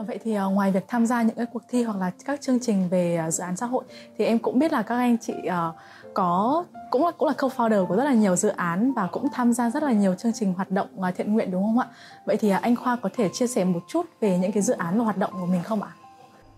À, 0.00 0.02
vậy 0.02 0.18
thì 0.24 0.38
uh, 0.38 0.52
ngoài 0.52 0.70
việc 0.70 0.84
tham 0.88 1.06
gia 1.06 1.22
những 1.22 1.36
cái 1.36 1.46
cuộc 1.52 1.62
thi 1.68 1.82
hoặc 1.82 1.98
là 1.98 2.10
các 2.24 2.40
chương 2.40 2.58
trình 2.60 2.88
về 2.90 3.24
uh, 3.26 3.32
dự 3.32 3.42
án 3.42 3.56
xã 3.56 3.66
hội 3.66 3.84
thì 4.18 4.24
em 4.24 4.38
cũng 4.38 4.58
biết 4.58 4.72
là 4.72 4.82
các 4.82 4.94
anh 4.94 5.18
chị 5.18 5.34
uh, 5.46 5.74
có 6.14 6.64
cũng 6.90 7.04
là 7.04 7.10
cũng 7.10 7.28
là 7.28 7.34
co-founder 7.38 7.86
của 7.86 7.96
rất 7.96 8.04
là 8.04 8.12
nhiều 8.12 8.36
dự 8.36 8.48
án 8.48 8.92
và 8.92 9.08
cũng 9.12 9.28
tham 9.32 9.52
gia 9.52 9.70
rất 9.70 9.82
là 9.82 9.92
nhiều 9.92 10.14
chương 10.14 10.32
trình 10.32 10.54
hoạt 10.54 10.70
động 10.70 10.88
uh, 11.00 11.14
thiện 11.16 11.32
nguyện 11.32 11.50
đúng 11.50 11.62
không 11.62 11.78
ạ? 11.78 11.86
Vậy 12.26 12.36
thì 12.36 12.54
uh, 12.54 12.62
anh 12.62 12.76
Khoa 12.76 12.96
có 12.96 13.08
thể 13.16 13.28
chia 13.32 13.46
sẻ 13.46 13.64
một 13.64 13.80
chút 13.88 14.06
về 14.20 14.38
những 14.38 14.52
cái 14.52 14.62
dự 14.62 14.74
án 14.74 14.98
và 14.98 15.04
hoạt 15.04 15.16
động 15.16 15.32
của 15.32 15.46
mình 15.46 15.62
không 15.62 15.82
ạ? 15.82 15.90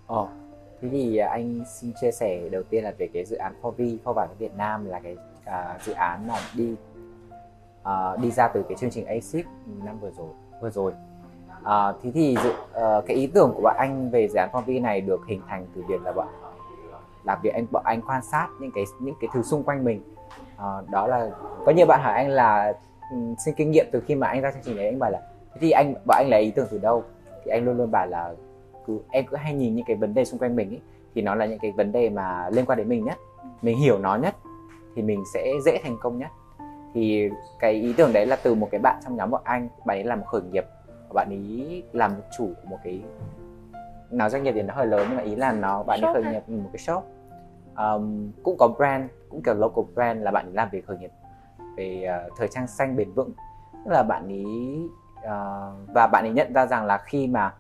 Ồ, 0.06 0.28
thế 0.82 0.88
thì 0.88 1.16
anh 1.16 1.64
xin 1.80 1.92
chia 2.00 2.10
sẻ 2.10 2.48
đầu 2.52 2.62
tiên 2.62 2.84
là 2.84 2.92
về 2.98 3.08
cái 3.14 3.24
dự 3.24 3.36
án 3.36 3.54
4V, 3.62 3.96
Kho 4.04 4.12
vải 4.12 4.28
Việt 4.38 4.54
Nam 4.56 4.86
là 4.86 5.00
cái 5.00 5.16
uh, 5.40 5.82
dự 5.82 5.92
án 5.92 6.28
mà 6.28 6.34
đi 6.54 6.74
uh, 7.82 8.20
đi 8.20 8.30
ra 8.30 8.48
từ 8.48 8.64
cái 8.68 8.78
chương 8.80 8.90
trình 8.90 9.06
ASIC 9.06 9.46
năm 9.84 9.98
vừa 10.00 10.10
rồi 10.10 10.30
vừa 10.60 10.70
rồi 10.70 10.92
À, 11.64 11.92
thế 12.02 12.10
thì 12.14 12.36
dự, 12.42 12.50
uh, 12.50 13.04
cái 13.06 13.16
ý 13.16 13.26
tưởng 13.26 13.52
của 13.54 13.60
bọn 13.62 13.76
anh 13.78 14.10
về 14.10 14.28
dự 14.28 14.38
án 14.38 14.48
phong 14.52 14.82
này 14.82 15.00
được 15.00 15.20
hình 15.26 15.40
thành 15.48 15.66
từ 15.74 15.82
việc 15.88 16.02
là 16.02 16.12
bọn 16.12 16.26
là 17.24 17.38
việc 17.42 17.54
anh 17.54 17.66
bọn 17.70 17.82
anh 17.84 18.02
quan 18.02 18.22
sát 18.22 18.48
những 18.60 18.70
cái 18.74 18.84
những 19.00 19.14
cái 19.20 19.30
thứ 19.34 19.42
xung 19.42 19.62
quanh 19.62 19.84
mình. 19.84 20.02
À, 20.56 20.66
đó 20.90 21.06
là 21.06 21.30
có 21.66 21.72
nhiều 21.72 21.86
bạn 21.86 22.00
hỏi 22.02 22.14
anh 22.14 22.28
là 22.28 22.72
um, 23.12 23.34
xin 23.44 23.54
kinh 23.54 23.70
nghiệm 23.70 23.86
từ 23.92 24.00
khi 24.06 24.14
mà 24.14 24.26
anh 24.26 24.40
ra 24.40 24.50
chương 24.50 24.62
trình 24.64 24.76
đấy 24.76 24.86
anh 24.86 24.98
bảo 24.98 25.10
là 25.10 25.20
thế 25.54 25.58
thì 25.60 25.70
anh 25.70 25.94
bọn 26.06 26.16
anh 26.18 26.28
lấy 26.30 26.42
ý 26.42 26.50
tưởng 26.50 26.66
từ 26.70 26.78
đâu? 26.78 27.04
Thì 27.44 27.50
anh 27.50 27.64
luôn 27.64 27.76
luôn 27.76 27.90
bảo 27.90 28.06
là 28.06 28.34
cứ 28.86 29.00
em 29.10 29.26
cứ 29.26 29.36
hay 29.36 29.54
nhìn 29.54 29.74
những 29.74 29.84
cái 29.84 29.96
vấn 29.96 30.14
đề 30.14 30.24
xung 30.24 30.40
quanh 30.40 30.56
mình 30.56 30.70
ấy, 30.70 30.80
thì 31.14 31.22
nó 31.22 31.34
là 31.34 31.46
những 31.46 31.58
cái 31.58 31.72
vấn 31.72 31.92
đề 31.92 32.10
mà 32.10 32.48
liên 32.50 32.66
quan 32.66 32.78
đến 32.78 32.88
mình 32.88 33.04
nhất. 33.04 33.18
Mình 33.62 33.78
hiểu 33.78 33.98
nó 33.98 34.16
nhất 34.16 34.34
thì 34.96 35.02
mình 35.02 35.24
sẽ 35.34 35.52
dễ 35.64 35.80
thành 35.82 35.96
công 36.00 36.18
nhất. 36.18 36.30
Thì 36.94 37.30
cái 37.58 37.72
ý 37.72 37.92
tưởng 37.96 38.12
đấy 38.12 38.26
là 38.26 38.36
từ 38.36 38.54
một 38.54 38.68
cái 38.70 38.80
bạn 38.80 39.00
trong 39.04 39.16
nhóm 39.16 39.30
bọn 39.30 39.40
anh 39.44 39.68
bạn 39.86 39.98
ấy 39.98 40.04
làm 40.04 40.20
một 40.20 40.26
khởi 40.26 40.42
nghiệp 40.42 40.64
bạn 41.12 41.28
ý 41.30 41.82
làm 41.92 42.12
chủ 42.38 42.50
một 42.64 42.78
cái 42.84 43.02
nói 44.10 44.30
doanh 44.30 44.42
nghiệp 44.42 44.52
thì 44.52 44.62
nó 44.62 44.74
hơi 44.74 44.86
lớn 44.86 45.06
nhưng 45.08 45.16
mà 45.16 45.22
ý 45.22 45.34
là 45.34 45.52
nó 45.52 45.82
bạn 45.82 46.00
ấy 46.02 46.14
khởi 46.14 46.24
nghiệp 46.24 46.48
một 46.48 46.70
cái 46.72 46.78
shop. 46.78 47.04
Um, 47.76 48.30
cũng 48.42 48.56
có 48.58 48.68
brand 48.68 49.04
cũng 49.28 49.42
kiểu 49.42 49.54
local 49.54 49.84
brand 49.94 50.22
là 50.22 50.30
bạn 50.30 50.46
ấy 50.46 50.52
làm 50.52 50.68
về 50.72 50.80
khởi 50.80 50.98
nghiệp 50.98 51.10
về 51.76 52.06
uh, 52.26 52.32
thời 52.38 52.48
trang 52.48 52.66
xanh 52.66 52.96
bền 52.96 53.12
vững. 53.12 53.30
Tức 53.84 53.90
là 53.90 54.02
bạn 54.02 54.28
ý 54.28 54.44
uh, 55.18 55.94
và 55.94 56.06
bạn 56.12 56.24
ấy 56.24 56.32
nhận 56.32 56.52
ra 56.52 56.66
rằng 56.66 56.86
là 56.86 56.98
khi 56.98 57.26
mà 57.26 57.54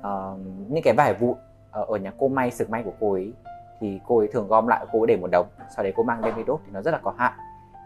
uh, 0.00 0.38
những 0.68 0.82
cái 0.84 0.94
vải 0.96 1.14
vụn 1.14 1.36
ở, 1.70 1.84
ở 1.84 1.96
nhà 1.96 2.12
cô 2.18 2.28
may 2.28 2.50
sực 2.50 2.70
may 2.70 2.82
của 2.82 2.92
cô 3.00 3.12
ấy 3.12 3.32
thì 3.80 4.00
cô 4.06 4.18
ấy 4.18 4.28
thường 4.32 4.48
gom 4.48 4.66
lại 4.66 4.86
cô 4.92 5.00
ấy 5.00 5.06
để 5.06 5.16
một 5.16 5.28
đống 5.32 5.46
sau 5.76 5.82
đấy 5.82 5.92
cô 5.96 6.02
mang 6.02 6.22
đem 6.22 6.36
đi 6.36 6.42
đốt 6.46 6.60
thì 6.66 6.72
nó 6.72 6.82
rất 6.82 6.90
là 6.90 6.98
có 7.02 7.14
hại. 7.16 7.32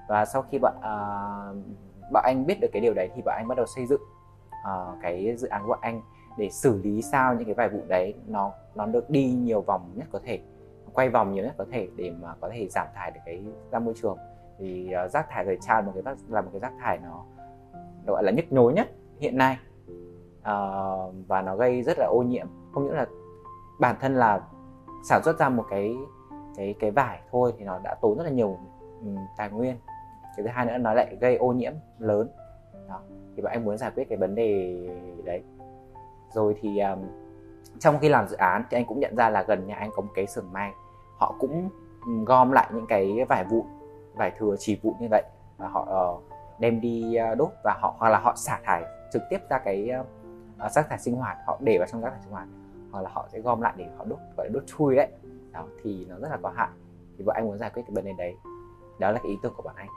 Và 0.08 0.24
sau 0.24 0.42
khi 0.42 0.58
bạn 0.58 0.74
uh, 0.78 1.56
bạn 2.12 2.24
anh 2.26 2.46
biết 2.46 2.60
được 2.60 2.68
cái 2.72 2.82
điều 2.82 2.94
đấy 2.94 3.10
thì 3.14 3.22
bạn 3.22 3.36
anh 3.38 3.48
bắt 3.48 3.54
đầu 3.54 3.66
xây 3.66 3.86
dựng 3.86 4.00
uh, 4.62 4.98
cái 5.02 5.36
dự 5.36 5.48
án 5.48 5.66
của 5.66 5.76
anh 5.80 6.00
để 6.36 6.50
xử 6.50 6.80
lý 6.82 7.02
sao 7.02 7.34
những 7.34 7.44
cái 7.44 7.54
vài 7.54 7.68
vụ 7.68 7.80
đấy. 7.88 8.14
Nó 8.26 8.52
nó 8.74 8.86
được 8.86 9.10
đi 9.10 9.32
nhiều 9.32 9.60
vòng 9.60 9.90
nhất 9.94 10.06
có 10.12 10.20
thể 10.24 10.40
quay 10.92 11.08
vòng 11.08 11.34
nhiều 11.34 11.44
nhất 11.44 11.54
có 11.58 11.64
thể 11.72 11.88
để 11.96 12.12
mà 12.20 12.34
có 12.40 12.50
thể 12.52 12.68
giảm 12.68 12.86
thải 12.94 13.10
được 13.10 13.20
cái 13.24 13.44
ra 13.70 13.78
môi 13.78 13.94
trường. 14.02 14.16
Thì 14.58 14.86
uh, 14.88 14.94
ờ, 14.94 15.08
rác 15.08 15.26
thải 15.30 15.44
thời 15.44 15.58
trang 15.60 15.86
một 15.86 15.92
cái 15.94 16.14
là 16.28 16.40
một 16.40 16.48
cái 16.52 16.60
rác 16.60 16.72
thải 16.80 16.98
nó 16.98 17.24
gọi 18.06 18.22
là 18.22 18.32
nhức 18.32 18.52
nhối 18.52 18.72
nhất 18.72 18.88
hiện 19.18 19.38
nay. 19.38 19.58
Uh, 20.40 21.14
và 21.28 21.42
nó 21.42 21.56
gây 21.56 21.82
rất 21.82 21.98
là 21.98 22.06
ô 22.06 22.22
nhiễm. 22.22 22.46
Không 22.72 22.84
những 22.84 22.94
là 22.94 23.06
bản 23.80 23.96
thân 24.00 24.14
là 24.14 24.40
sản 25.08 25.22
xuất 25.24 25.38
ra 25.38 25.48
một 25.48 25.64
cái 25.70 25.96
cái 26.56 26.74
cái 26.80 26.90
vải 26.90 27.20
thôi 27.30 27.54
thì 27.58 27.64
nó 27.64 27.78
đã 27.84 27.94
tốn 28.02 28.18
rất 28.18 28.24
là 28.24 28.30
nhiều 28.30 28.58
um, 29.00 29.16
tài 29.36 29.50
nguyên. 29.50 29.76
Cái 30.36 30.46
thứ 30.46 30.52
hai 30.52 30.66
nữa 30.66 30.78
nó 30.78 30.94
lại 30.94 31.16
gây 31.20 31.36
ô 31.36 31.52
nhiễm 31.52 31.72
lớn. 31.98 32.28
Đó 32.88 33.00
thì 33.36 33.42
bọn 33.42 33.52
anh 33.52 33.64
muốn 33.64 33.78
giải 33.78 33.90
quyết 33.94 34.08
cái 34.08 34.18
vấn 34.18 34.34
đề 34.34 34.78
đấy. 35.24 35.42
Rồi 36.32 36.54
thì 36.60 36.78
um, 36.78 36.98
trong 37.78 37.98
khi 37.98 38.08
làm 38.08 38.28
dự 38.28 38.36
án 38.36 38.64
thì 38.70 38.78
anh 38.78 38.84
cũng 38.84 39.00
nhận 39.00 39.16
ra 39.16 39.30
là 39.30 39.42
gần 39.42 39.66
nhà 39.66 39.74
anh 39.74 39.90
có 39.94 40.02
một 40.02 40.10
cái 40.14 40.26
xưởng 40.26 40.52
may. 40.52 40.72
Họ 41.18 41.34
cũng 41.38 41.70
ừ, 42.06 42.12
gom 42.26 42.52
lại 42.52 42.70
những 42.74 42.86
cái 42.86 43.24
vải 43.28 43.44
vụn 43.44 43.66
vải 44.14 44.30
thừa 44.38 44.54
chỉ 44.58 44.78
vụn 44.82 44.94
như 45.00 45.06
vậy 45.10 45.22
và 45.58 45.68
họ 45.68 46.12
uh, 46.14 46.22
đem 46.58 46.80
đi 46.80 47.16
uh, 47.32 47.38
đốt 47.38 47.50
và 47.64 47.76
họ 47.80 47.94
hoặc 47.98 48.08
là 48.08 48.18
họ 48.18 48.34
xả 48.36 48.60
thải 48.64 48.82
trực 49.12 49.22
tiếp 49.30 49.38
ra 49.50 49.58
cái 49.58 49.90
uh, 50.66 50.72
rác 50.72 50.88
thải 50.88 50.98
sinh 50.98 51.16
hoạt 51.16 51.36
họ 51.46 51.58
để 51.60 51.78
vào 51.78 51.88
trong 51.92 52.00
rác 52.00 52.10
thải 52.10 52.20
sinh 52.22 52.32
hoạt 52.32 52.48
hoặc 52.90 53.00
là 53.00 53.10
họ 53.12 53.28
sẽ 53.32 53.40
gom 53.40 53.60
lại 53.60 53.72
để 53.76 53.86
họ 53.98 54.04
đốt 54.04 54.18
gọi 54.36 54.46
là 54.46 54.50
đốt 54.54 54.62
chui 54.66 54.96
đấy. 54.96 55.08
Đó 55.52 55.64
thì 55.82 56.06
nó 56.08 56.16
rất 56.18 56.28
là 56.30 56.38
có 56.42 56.52
hại. 56.56 56.68
Thì 57.18 57.24
bọn 57.24 57.36
anh 57.36 57.46
muốn 57.46 57.58
giải 57.58 57.70
quyết 57.70 57.82
cái 57.86 57.94
vấn 57.94 58.04
đề 58.04 58.12
đấy. 58.18 58.34
Đó 58.98 59.10
là 59.10 59.18
cái 59.22 59.30
ý 59.30 59.38
tưởng 59.42 59.52
của 59.56 59.62
bọn 59.62 59.74
anh. 59.76 59.88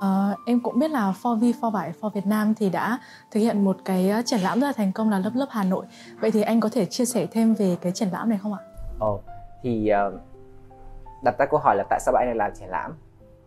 À, 0.00 0.36
em 0.46 0.60
cũng 0.60 0.78
biết 0.78 0.90
là 0.90 1.14
For 1.22 1.34
V 1.38 1.42
For 1.60 1.70
Vải 1.70 1.92
For 2.00 2.10
Việt 2.10 2.26
Nam 2.26 2.54
thì 2.54 2.70
đã 2.70 2.98
thực 3.30 3.40
hiện 3.40 3.64
một 3.64 3.76
cái 3.84 4.10
ờ, 4.10 4.22
triển 4.26 4.40
lãm 4.40 4.60
rất 4.60 4.66
là 4.66 4.72
thành 4.72 4.92
công 4.92 5.10
là 5.10 5.18
lớp 5.18 5.30
lớp 5.34 5.46
Hà 5.50 5.64
Nội. 5.64 5.86
Vậy 6.20 6.30
thì 6.30 6.42
anh 6.42 6.60
có 6.60 6.68
thể 6.72 6.84
chia 6.84 7.04
sẻ 7.04 7.26
thêm 7.26 7.54
về 7.54 7.76
cái 7.80 7.92
triển 7.92 8.08
lãm 8.08 8.28
này 8.28 8.38
không 8.42 8.52
ạ? 8.52 8.60
Ồ, 8.98 9.14
oh, 9.14 9.24
thì 9.62 9.90
uh, 10.08 10.20
đặt 11.22 11.38
ra 11.38 11.46
câu 11.46 11.60
hỏi 11.60 11.76
là 11.76 11.84
tại 11.90 12.00
sao 12.00 12.12
bạn 12.12 12.28
anh 12.28 12.36
lại 12.36 12.48
làm 12.48 12.56
triển 12.56 12.68
lãm? 12.68 12.92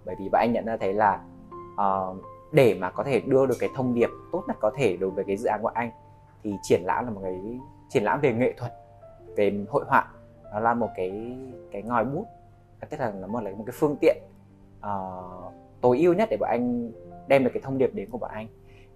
Bởi 0.06 0.16
vì 0.20 0.30
bạn 0.30 0.42
anh 0.42 0.54
nhận 0.54 0.66
ra 0.66 0.78
thấy 0.80 0.94
là 0.94 1.20
uh, 1.74 2.18
để 2.52 2.78
mà 2.80 2.90
có 2.90 3.04
thể 3.04 3.20
đưa 3.20 3.46
được 3.46 3.56
cái 3.60 3.70
thông 3.76 3.94
điệp 3.94 4.10
tốt 4.32 4.44
nhất 4.48 4.58
có 4.60 4.72
thể 4.76 4.98
đối 4.98 5.10
với 5.10 5.24
cái 5.28 5.38
dự 5.38 5.50
án 5.50 5.62
của 5.62 5.72
anh 5.74 5.92
thì 6.44 6.54
triển 6.62 6.82
lãm 6.84 7.06
là 7.06 7.12
một 7.12 7.22
cái 7.24 7.60
triển 7.90 8.04
lãm 8.04 8.20
về 8.22 8.34
nghệ 8.34 8.54
thuật, 8.58 8.74
về 9.36 9.66
hội 9.70 9.86
họa 9.88 10.08
nó 10.54 10.60
là 10.60 10.74
một 10.74 10.90
cái 10.96 11.38
cái 11.72 11.82
ngòi 11.82 12.06
bút, 12.06 12.28
tức 12.90 13.00
là 13.00 13.12
nó 13.12 13.28
một 13.28 13.40
là 13.40 13.52
một 13.52 13.64
cái 13.66 13.74
phương 13.80 13.96
tiện 14.02 14.18
uh, 14.78 15.54
tối 15.84 16.00
ưu 16.00 16.14
nhất 16.14 16.28
để 16.32 16.38
bọn 16.38 16.50
anh 16.50 16.92
đem 17.28 17.44
được 17.44 17.52
cái 17.54 17.62
thông 17.64 17.78
điệp 17.78 17.94
đến 17.94 18.10
của 18.10 18.18
bọn 18.18 18.32
anh 18.34 18.48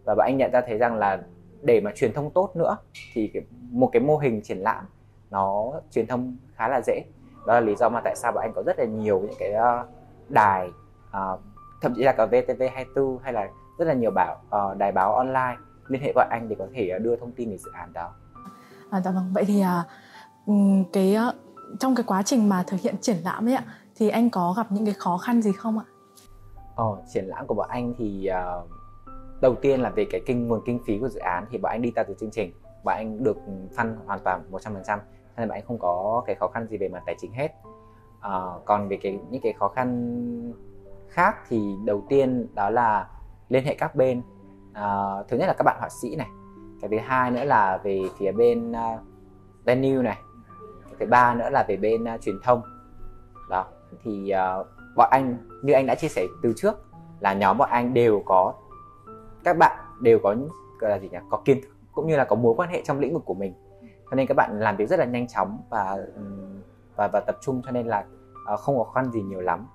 và 0.06 0.16
bọn 0.16 0.26
anh 0.26 0.38
nhận 0.38 0.52
ra 0.52 0.62
thấy 0.68 0.78
rằng 0.78 0.96
là 0.96 1.22
để 1.62 1.82
mà 1.82 1.92
truyền 1.96 2.14
thông 2.14 2.32
tốt 2.32 2.52
nữa 2.56 2.78
thì 3.14 3.32
cái, 3.34 3.44
một 3.72 3.90
cái 3.94 4.00
mô 4.00 4.18
hình 4.18 4.42
triển 4.42 4.58
lãm 4.58 4.86
nó 5.30 5.72
truyền 5.92 6.08
thông 6.08 6.38
khá 6.56 6.68
là 6.68 6.82
dễ 6.86 7.02
đó 7.48 7.54
là 7.54 7.60
lý 7.60 7.76
do 7.76 7.90
mà 7.90 8.02
tại 8.04 8.16
sao 8.16 8.32
bọn 8.32 8.42
anh 8.42 8.52
có 8.56 8.64
rất 8.66 8.80
là 8.80 8.86
nhiều 8.86 9.20
những 9.20 9.36
cái 9.40 9.54
uh, 9.54 9.90
đài 10.30 10.68
uh, 11.10 11.40
thậm 11.82 11.94
chí 11.96 12.04
là 12.04 12.14
cả 12.14 12.26
VTV24 12.26 13.18
hay 13.18 13.34
là 13.34 13.50
rất 13.78 13.86
là 13.86 13.94
nhiều 13.94 14.12
bảo 14.12 14.42
uh, 14.48 14.78
đài 14.78 14.92
báo 14.92 15.16
online 15.16 15.56
liên 15.88 16.02
hệ 16.02 16.14
bọn 16.16 16.28
anh 16.30 16.50
để 16.50 16.56
có 16.60 16.68
thể 16.74 16.92
uh, 16.96 17.02
đưa 17.02 17.16
thông 17.16 17.32
tin 17.32 17.50
về 17.50 17.58
dự 17.58 17.72
án 17.74 17.94
đó. 17.94 18.14
À, 18.90 19.02
dạ 19.02 19.12
vâng. 19.12 19.32
Vậy 19.34 19.46
thì 19.46 19.64
uh, 19.64 20.88
cái 20.94 21.18
uh, 21.30 21.36
trong 21.80 21.96
cái 21.96 22.04
quá 22.08 22.24
trình 22.24 22.50
mà 22.50 22.64
thực 22.68 22.80
hiện 22.80 22.96
triển 23.02 23.18
lãm 23.24 23.48
ấy 23.48 23.56
ạ 23.56 23.64
thì 23.96 24.10
anh 24.10 24.30
có 24.30 24.54
gặp 24.58 24.72
những 24.72 24.86
cái 24.86 24.94
khó 24.94 25.18
khăn 25.18 25.42
gì 25.42 25.52
không 25.52 25.80
ạ? 25.80 25.86
Ờ, 26.78 26.86
triển 27.08 27.26
lãm 27.26 27.48
của 27.48 27.54
bọn 27.54 27.70
anh 27.70 27.94
thì 27.98 28.30
uh, 28.30 28.70
đầu 29.42 29.56
tiên 29.56 29.82
là 29.82 29.90
về 29.90 30.06
cái 30.12 30.22
kinh 30.26 30.48
nguồn 30.48 30.62
kinh 30.66 30.80
phí 30.86 31.00
của 31.00 31.10
dự 31.10 31.20
án 31.20 31.46
thì 31.50 31.58
bọn 31.58 31.72
anh 31.72 31.82
đi 31.82 31.92
theo 31.96 32.06
từ 32.08 32.14
chương 32.20 32.32
trình. 32.32 32.54
Bọn 32.84 32.96
anh 32.96 33.24
được 33.24 33.38
phân 33.78 33.98
hoàn 34.06 34.20
toàn 34.20 34.42
100% 34.52 35.00
nên 35.38 35.48
bọn 35.48 35.58
anh 35.58 35.64
không 35.68 35.80
có 35.80 36.24
cái 36.26 36.36
khó 36.36 36.48
khăn 36.48 36.68
gì 36.68 36.78
về 36.78 36.90
mặt 36.90 37.04
tài 37.06 37.16
chính 37.20 37.32
hết. 37.32 37.52
Uh, 38.18 38.66
còn 38.66 38.88
về 38.88 38.98
cái 39.02 39.20
những 39.30 39.42
cái 39.42 39.54
khó 39.54 39.68
khăn 39.68 40.54
khác 41.10 41.36
thì 41.50 41.76
đầu 41.86 42.04
tiên 42.10 42.48
đó 42.56 42.70
là 42.70 43.10
liên 43.50 43.64
hệ 43.64 43.76
các 43.76 43.96
bên. 43.96 44.22
Uh, 44.72 45.28
thứ 45.28 45.38
nhất 45.38 45.48
là 45.48 45.54
các 45.58 45.64
bạn 45.64 45.78
họa 45.80 45.90
sĩ 45.90 46.16
này. 46.16 46.30
Cái 46.82 46.90
thứ 46.90 46.98
hai 46.98 47.32
nữa 47.32 47.44
là 47.44 47.78
về 47.84 48.02
phía 48.18 48.32
bên 48.32 48.72
uh, 48.72 49.00
venue 49.66 50.04
này. 50.04 50.18
Cái 50.86 50.96
thứ 51.00 51.06
ba 51.06 51.34
nữa 51.34 51.50
là 51.50 51.66
về 51.68 51.78
bên 51.78 52.04
uh, 52.04 52.22
truyền 52.22 52.36
thông. 52.44 52.62
Đó 53.50 53.66
thì 54.04 54.34
uh, 54.62 54.77
bọn 54.98 55.08
anh, 55.12 55.38
như 55.64 55.74
anh 55.74 55.86
đã 55.86 55.96
chia 55.96 56.08
sẻ 56.08 56.26
từ 56.44 56.54
trước, 56.56 56.86
là 57.20 57.34
nhóm 57.34 57.58
bọn 57.58 57.70
anh 57.70 57.94
đều 57.94 58.22
có, 58.26 58.54
các 59.44 59.58
bạn 59.58 59.78
đều 60.02 60.20
có 60.24 60.36
gọi 60.80 60.92
là 60.92 61.00
gì 61.00 61.10
nhỉ, 61.10 61.18
có 61.30 61.42
kiến 61.46 61.62
thức, 61.62 61.70
cũng 61.94 62.08
như 62.08 62.18
là 62.18 62.26
có 62.26 62.36
mối 62.36 62.54
quan 62.58 62.70
hệ 62.70 62.82
trong 62.86 63.00
lĩnh 63.00 63.14
vực 63.14 63.26
của 63.26 63.34
mình. 63.34 63.54
Cho 64.10 64.16
nên 64.16 64.28
các 64.28 64.34
bạn 64.38 64.60
làm 64.60 64.78
việc 64.78 64.90
rất 64.90 65.00
là 65.00 65.06
nhanh 65.06 65.28
chóng 65.28 65.60
và 65.70 65.98
và 66.96 67.08
và 67.08 67.20
tập 67.20 67.38
trung, 67.42 67.62
cho 67.66 67.72
nên 67.72 67.88
là 67.88 68.06
ờ, 68.46 68.58
không 68.58 68.78
có 68.78 68.84
khó 68.84 68.92
khăn 68.92 69.12
gì 69.12 69.22
nhiều 69.22 69.42
lắm. 69.42 69.68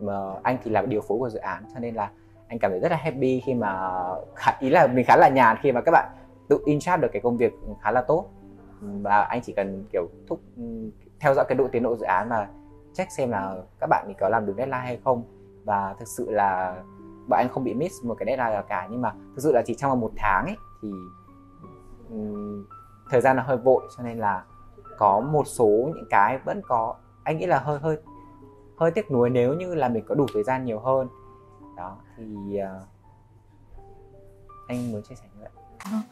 Mà 0.00 0.14
anh 0.42 0.58
thì 0.64 0.70
là 0.70 0.82
điều 0.82 1.00
phối 1.00 1.18
của 1.18 1.28
dự 1.28 1.38
án, 1.38 1.64
cho 1.74 1.80
nên 1.80 1.94
là 1.94 2.10
anh 2.48 2.58
cảm 2.58 2.70
thấy 2.70 2.80
rất 2.80 2.90
là 2.90 2.96
happy 2.96 3.42
khi 3.46 3.54
mà 3.54 3.90
ý 4.60 4.70
là 4.70 4.86
mình 4.86 5.04
khá 5.08 5.16
là 5.16 5.28
nhàn 5.28 5.56
khi 5.62 5.72
mà 5.72 5.80
các 5.80 5.92
bạn 5.92 6.08
tự 6.48 6.60
in 6.64 6.80
charge 6.80 7.02
được 7.02 7.08
cái 7.12 7.22
công 7.22 7.36
việc 7.36 7.52
khá 7.82 7.90
là 7.90 8.00
tốt. 8.00 8.30
Và 8.80 9.20
anh 9.20 9.40
chỉ 9.42 9.52
cần 9.52 9.84
kiểu 9.92 10.08
thúc 10.28 10.40
theo 11.20 11.34
dõi 11.34 11.44
cái 11.48 11.58
độ 11.58 11.68
tiến 11.72 11.82
độ 11.82 11.96
dự 11.96 12.06
án 12.06 12.28
mà 12.28 12.48
check 12.94 13.12
xem 13.12 13.30
là 13.30 13.56
các 13.80 13.86
bạn 13.86 14.04
thì 14.08 14.14
có 14.20 14.28
làm 14.28 14.46
được 14.46 14.54
deadline 14.56 14.78
hay 14.78 15.00
không. 15.04 15.22
Và 15.64 15.94
thực 15.98 16.08
sự 16.08 16.30
là 16.30 16.82
bọn 17.28 17.38
anh 17.38 17.48
không 17.48 17.64
bị 17.64 17.74
miss 17.74 18.04
một 18.04 18.14
cái 18.18 18.26
deadline 18.26 18.50
nào 18.50 18.62
cả. 18.68 18.88
Nhưng 18.90 19.02
mà 19.02 19.12
thực 19.12 19.42
sự 19.42 19.52
là 19.52 19.62
chỉ 19.66 19.74
trong 19.74 20.00
một 20.00 20.12
tháng 20.16 20.46
ấy 20.46 20.56
thì 20.82 20.92
um, 22.10 22.66
thời 23.10 23.20
gian 23.20 23.36
nó 23.36 23.42
hơi 23.42 23.56
vội. 23.56 23.88
Cho 23.96 24.02
nên 24.02 24.18
là 24.18 24.44
có 24.98 25.20
một 25.20 25.46
số 25.46 25.66
những 25.66 26.06
cái 26.10 26.38
vẫn 26.38 26.60
có 26.68 26.94
anh 27.24 27.38
nghĩ 27.38 27.46
là 27.46 27.58
hơi 27.58 27.78
hơi 27.78 27.98
hơi 28.76 28.90
tiếc 28.90 29.10
nuối 29.10 29.30
nếu 29.30 29.54
như 29.54 29.74
là 29.74 29.88
mình 29.88 30.04
có 30.08 30.14
đủ 30.14 30.26
thời 30.34 30.42
gian 30.44 30.64
nhiều 30.64 30.80
hơn. 30.80 31.08
Đó 31.76 31.96
thì 32.16 32.24
uh, 32.24 32.88
anh 34.68 34.92
muốn 34.92 35.02
chia 35.02 35.14
sẻ 35.14 35.24
như 35.34 35.40
vậy. 35.40 35.50
Vâng. 35.92 36.02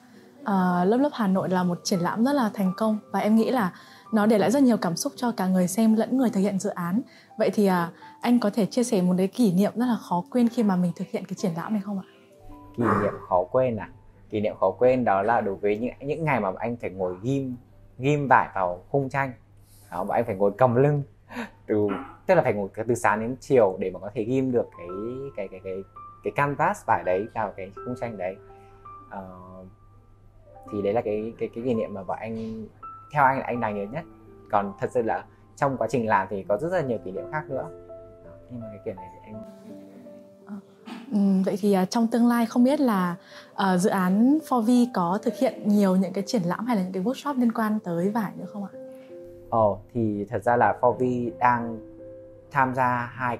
À, 0.45 0.85
lớp 0.85 0.97
lớp 0.97 1.11
Hà 1.13 1.27
Nội 1.27 1.49
là 1.49 1.63
một 1.63 1.79
triển 1.85 2.01
lãm 2.01 2.25
rất 2.25 2.33
là 2.33 2.51
thành 2.55 2.73
công. 2.77 2.99
Và 3.13 3.21
em 3.21 3.35
nghĩ 3.35 3.51
là 3.51 3.73
nó 4.13 4.27
để 4.27 4.39
lại 4.39 4.51
rất 4.51 4.63
nhiều 4.63 4.77
cảm 4.77 4.97
xúc 4.97 5.13
cho 5.17 5.33
cả 5.33 5.47
người 5.47 5.69
xem 5.69 5.97
lẫn 5.97 6.17
người 6.17 6.31
thực 6.31 6.41
hiện 6.41 6.59
dự 6.59 6.71
án. 6.71 7.01
Vậy 7.39 7.51
thì 7.55 7.67
à, 7.67 7.91
anh 8.21 8.41
có 8.41 8.51
thể 8.51 8.67
chia 8.67 8.85
sẻ 8.85 9.03
một 9.03 9.15
cái 9.19 9.27
kỷ 9.27 9.53
niệm 9.53 9.73
rất 9.75 9.87
là 9.87 9.97
khó 10.01 10.25
quên 10.31 10.49
khi 10.49 10.63
mà 10.63 10.77
mình 10.77 10.93
thực 10.97 11.09
hiện 11.09 11.25
cái 11.25 11.35
triển 11.35 11.53
lãm 11.57 11.73
này 11.73 11.83
không 11.85 11.99
ạ? 11.99 12.07
Kỷ 12.77 12.83
niệm 13.03 13.13
khó 13.29 13.45
quên 13.45 13.77
à? 13.77 13.91
Kỷ 14.31 14.41
niệm 14.41 14.55
khó 14.61 14.71
quên 14.71 15.05
đó 15.05 15.23
là 15.23 15.41
đối 15.41 15.55
với 15.55 15.79
những 15.79 15.95
những 16.01 16.25
ngày 16.25 16.41
mà 16.41 16.53
anh 16.59 16.77
phải 16.77 16.91
ngồi 16.91 17.17
ghim 17.23 17.57
ghim 17.99 18.29
vải 18.29 18.49
vào 18.55 18.85
khung 18.91 19.09
tranh. 19.09 19.33
Đó 19.91 20.05
mà 20.05 20.15
anh 20.15 20.25
phải 20.25 20.35
ngồi 20.35 20.53
cầm 20.59 20.75
lưng. 20.75 21.03
Từ 21.67 21.89
tức 22.27 22.35
là 22.35 22.43
phải 22.43 22.53
ngồi 22.53 22.69
từ 22.89 22.95
sáng 22.95 23.21
đến 23.21 23.37
chiều 23.41 23.77
để 23.79 23.91
mà 23.91 24.01
có 24.01 24.11
thể 24.15 24.25
ghim 24.25 24.53
được 24.53 24.69
cái 24.79 24.89
cái 25.37 25.49
cái 25.49 25.61
cái 25.65 25.75
cái 26.25 26.33
canvas 26.37 26.85
vải 26.87 27.03
đấy 27.07 27.27
vào 27.35 27.53
cái 27.57 27.71
khung 27.75 27.95
tranh 28.01 28.17
đấy. 28.17 28.37
Uh, 29.07 29.67
thì 30.73 30.83
đấy 30.83 30.93
là 30.93 31.01
cái 31.01 31.33
cái 31.39 31.49
cái 31.55 31.65
kỷ 31.65 31.75
niệm 31.75 31.95
mà 31.95 32.03
bọn 32.03 32.19
anh 32.21 32.67
theo 33.13 33.25
anh 33.25 33.39
là 33.39 33.45
anh 33.45 33.61
đáng 33.61 33.77
nhớ 33.77 33.87
nhất 33.93 34.05
còn 34.51 34.73
thật 34.81 34.91
sự 34.93 35.03
là 35.03 35.25
trong 35.57 35.77
quá 35.77 35.89
trình 35.91 36.09
làm 36.09 36.27
thì 36.31 36.43
có 36.49 36.59
rất 36.59 36.73
là 36.73 36.81
nhiều 36.81 36.99
kỷ 37.05 37.11
niệm 37.11 37.25
khác 37.33 37.45
nữa 37.49 37.69
nhưng 38.51 38.61
mà 38.61 38.67
cái 38.71 38.81
kiểu 38.85 38.95
này 38.95 39.09
thì 39.13 39.33
anh 39.33 39.43
Ừ, 41.13 41.19
vậy 41.45 41.57
thì 41.61 41.77
uh, 41.83 41.91
trong 41.91 42.07
tương 42.07 42.27
lai 42.27 42.47
không 42.47 42.65
biết 42.65 42.81
là 42.81 43.17
uh, 43.53 43.81
dự 43.81 43.91
án 43.91 44.39
4V 44.49 44.87
có 44.95 45.19
thực 45.23 45.35
hiện 45.37 45.69
nhiều 45.69 45.97
những 45.97 46.13
cái 46.13 46.25
triển 46.27 46.43
lãm 46.43 46.67
hay 46.67 46.77
là 46.77 46.83
những 46.83 46.93
cái 46.93 47.03
workshop 47.03 47.41
liên 47.41 47.53
quan 47.53 47.79
tới 47.85 48.11
vải 48.11 48.33
nữa 48.37 48.47
không 48.53 48.65
ạ? 48.65 48.71
Ồ 49.51 49.73
oh, 49.73 49.79
thì 49.95 50.27
thật 50.31 50.43
ra 50.43 50.57
là 50.57 50.79
4V 50.81 51.31
đang 51.39 51.79
tham 52.51 52.75
gia 52.75 53.11
hai 53.13 53.39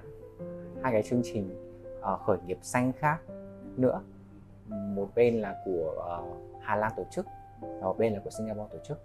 hai 0.83 0.93
cái 0.93 1.03
chương 1.03 1.21
trình 1.25 1.71
uh, 1.99 2.21
khởi 2.27 2.39
nghiệp 2.47 2.59
xanh 2.63 2.93
khác 2.93 3.19
nữa. 3.77 4.01
Một 4.69 5.09
bên 5.15 5.41
là 5.41 5.55
của 5.65 5.95
uh, 6.21 6.63
Hà 6.63 6.77
Lan 6.77 6.93
tổ 6.97 7.05
chức 7.11 7.27
và 7.61 7.93
bên 7.99 8.13
là 8.13 8.21
của 8.25 8.31
Singapore 8.31 8.69
tổ 8.73 8.79
chức. 8.85 8.99